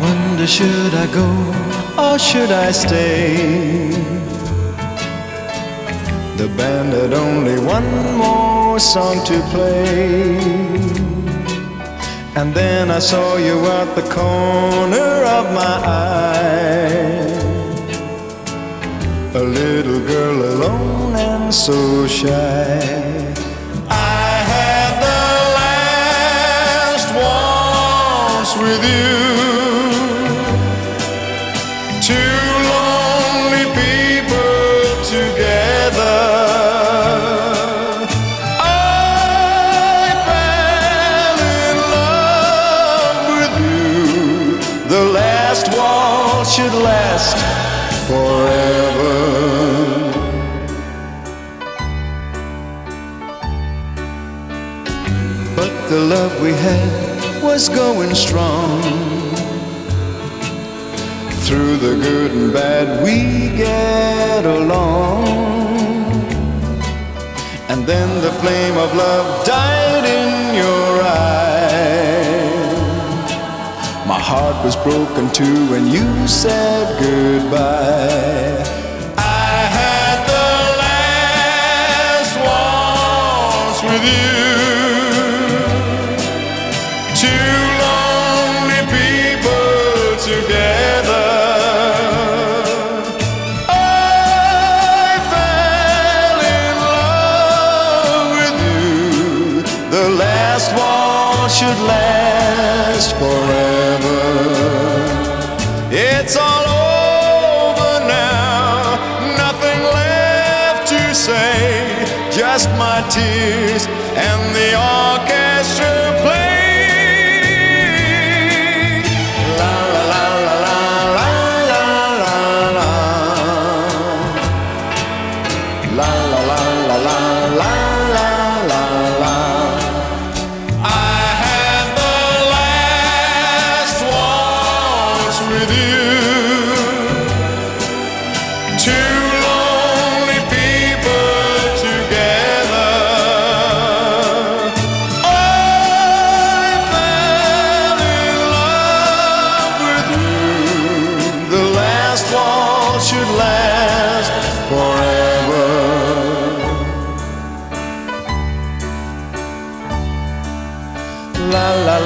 Wonder 0.00 0.46
should 0.46 0.94
I 0.94 1.06
go 1.12 1.28
or 1.98 2.18
should 2.18 2.50
I 2.50 2.70
stay? 2.72 3.90
The 6.36 6.48
band 6.48 6.92
had 6.92 7.14
only 7.14 7.58
one 7.58 8.16
more 8.16 8.78
song 8.78 9.24
to 9.24 9.40
play. 9.52 10.36
And 12.36 12.52
then 12.52 12.90
I 12.90 12.98
saw 12.98 13.36
you 13.38 13.58
at 13.66 13.94
the 13.94 14.02
corner 14.02 15.24
of 15.38 15.44
my 15.54 15.76
eye. 15.86 17.26
A 19.34 19.42
little 19.42 20.00
girl 20.06 20.44
alone 20.52 21.14
and 21.16 21.54
so 21.54 22.06
shy. 22.06 23.34
I 23.88 24.30
had 24.52 24.92
the 25.08 25.24
last 25.58 27.08
waltz 27.18 28.52
with 28.60 28.84
you. 28.84 29.35
Should 46.56 46.72
last 46.72 47.36
forever. 48.08 49.14
But 55.54 55.72
the 55.90 56.00
love 56.00 56.40
we 56.40 56.52
had 56.52 57.42
was 57.42 57.68
going 57.68 58.14
strong. 58.14 58.80
Through 61.44 61.76
the 61.76 61.94
good 62.08 62.30
and 62.30 62.50
bad, 62.54 63.04
we 63.04 63.54
get 63.54 64.46
along. 64.46 65.26
And 67.68 67.86
then 67.86 68.08
the 68.22 68.32
flame 68.40 68.78
of 68.78 68.94
love 68.96 69.44
died 69.44 70.06
in 70.06 70.54
your 70.54 71.02
eyes. 71.02 71.35
Heart 74.28 74.64
was 74.64 74.74
broken 74.74 75.30
too 75.30 75.70
when 75.70 75.86
you 75.86 76.26
said 76.26 77.00
goodbye. 77.00 78.58
I 79.16 79.54
had 79.78 80.18
the 80.26 80.48
last 80.82 82.34
waltz 82.44 83.82
with 83.84 84.02
you. 84.02 84.45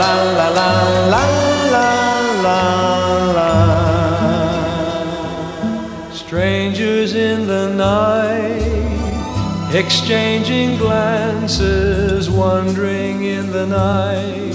la 0.00 0.12
la 0.38 0.48
la 0.58 0.70
la 1.14 1.24
la 1.74 1.90
la 2.46 2.60
la 3.36 3.52
Strangers 6.10 7.14
in 7.14 7.46
the 7.46 7.66
night 7.74 8.80
Exchanging 9.74 10.78
glances 10.78 12.30
Wandering 12.30 13.24
in 13.24 13.52
the 13.52 13.66
night. 13.66 14.54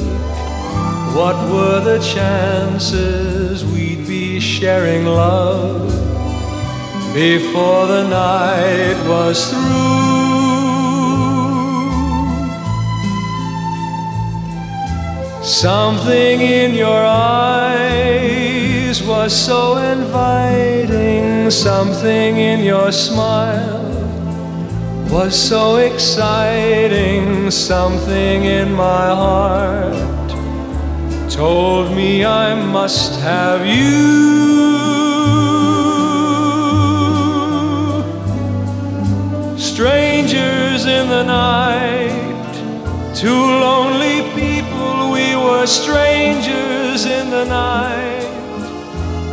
What 1.16 1.38
were 1.54 1.80
the 1.92 2.00
chances 2.00 3.64
We'd 3.64 4.08
be 4.08 4.40
sharing 4.40 5.06
love 5.06 5.88
Before 7.14 7.86
the 7.86 8.04
night 8.10 8.98
was 9.08 9.38
through? 9.52 10.25
Something 15.56 16.42
in 16.42 16.74
your 16.74 17.06
eyes 17.06 19.02
was 19.02 19.34
so 19.34 19.78
inviting, 19.78 21.50
something 21.50 22.36
in 22.36 22.60
your 22.60 22.92
smile 22.92 23.86
was 25.10 25.34
so 25.34 25.78
exciting, 25.78 27.50
something 27.52 28.44
in 28.44 28.74
my 28.74 29.08
heart 29.08 30.30
told 31.32 31.96
me 31.96 32.26
I 32.26 32.54
must 32.54 33.18
have 33.22 33.66
you. 33.66 34.26
Strangers 39.58 40.86
in 40.86 41.08
the 41.08 41.24
night, 41.24 42.54
two 43.16 43.30
lonely 43.30 44.22
people, 44.36 44.55
were 45.66 45.70
strangers 45.70 47.06
in 47.06 47.32
the 47.32 47.44
night. 47.46 48.24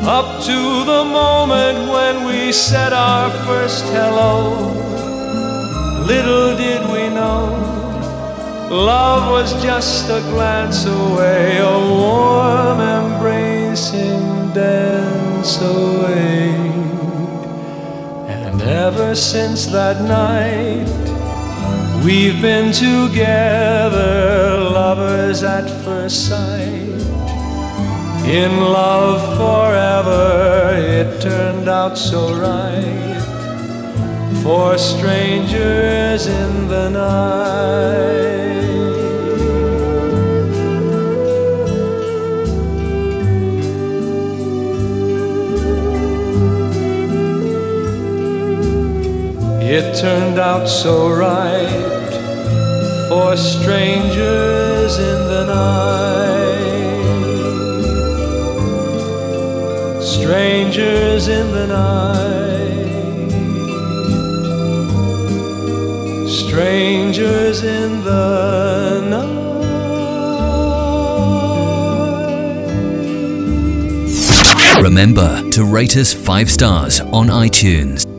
Up 0.02 0.42
to 0.46 0.58
the 0.92 1.04
moment 1.04 1.90
when 1.92 2.24
we 2.24 2.52
said 2.52 2.94
our 2.94 3.30
first 3.44 3.84
hello, 3.92 4.56
little 6.06 6.56
did 6.56 6.80
we 6.94 7.04
know, 7.14 7.44
love 8.70 9.30
was 9.30 9.62
just 9.62 10.08
a 10.08 10.20
glance 10.32 10.86
away, 10.86 11.58
a 11.58 11.78
warm 12.00 12.80
embracing 12.80 14.54
dance 14.54 15.60
away. 15.60 16.54
And 18.34 18.62
ever 18.62 19.14
since 19.14 19.66
that 19.66 20.00
night, 20.00 21.01
we've 22.04 22.42
been 22.42 22.72
together, 22.72 24.58
lovers 24.58 25.42
at 25.42 25.68
first 25.84 26.28
sight. 26.28 26.72
In 28.26 28.56
love 28.56 29.20
forever, 29.36 30.74
it 30.76 31.20
turned 31.20 31.68
out 31.68 31.96
so 31.96 32.34
right 32.34 33.20
for 34.42 34.76
strangers 34.78 36.26
in 36.26 36.68
the 36.68 36.88
night. 36.90 38.42
It 49.64 49.96
turned 49.96 50.38
out 50.38 50.66
so 50.66 51.08
right 51.08 51.91
for 53.12 53.36
strangers 53.36 54.98
in 54.98 55.20
the 55.32 55.44
night. 55.44 56.72
Strangers 60.02 61.28
in 61.28 61.46
the 61.52 61.66
night. 61.66 62.88
Strangers 66.26 67.62
in 67.62 68.02
the 68.02 69.00
night. 69.14 69.42
Remember 74.82 75.30
to 75.50 75.64
rate 75.66 75.96
us 75.98 76.14
five 76.14 76.50
stars 76.50 77.00
on 77.00 77.26
iTunes. 77.26 78.11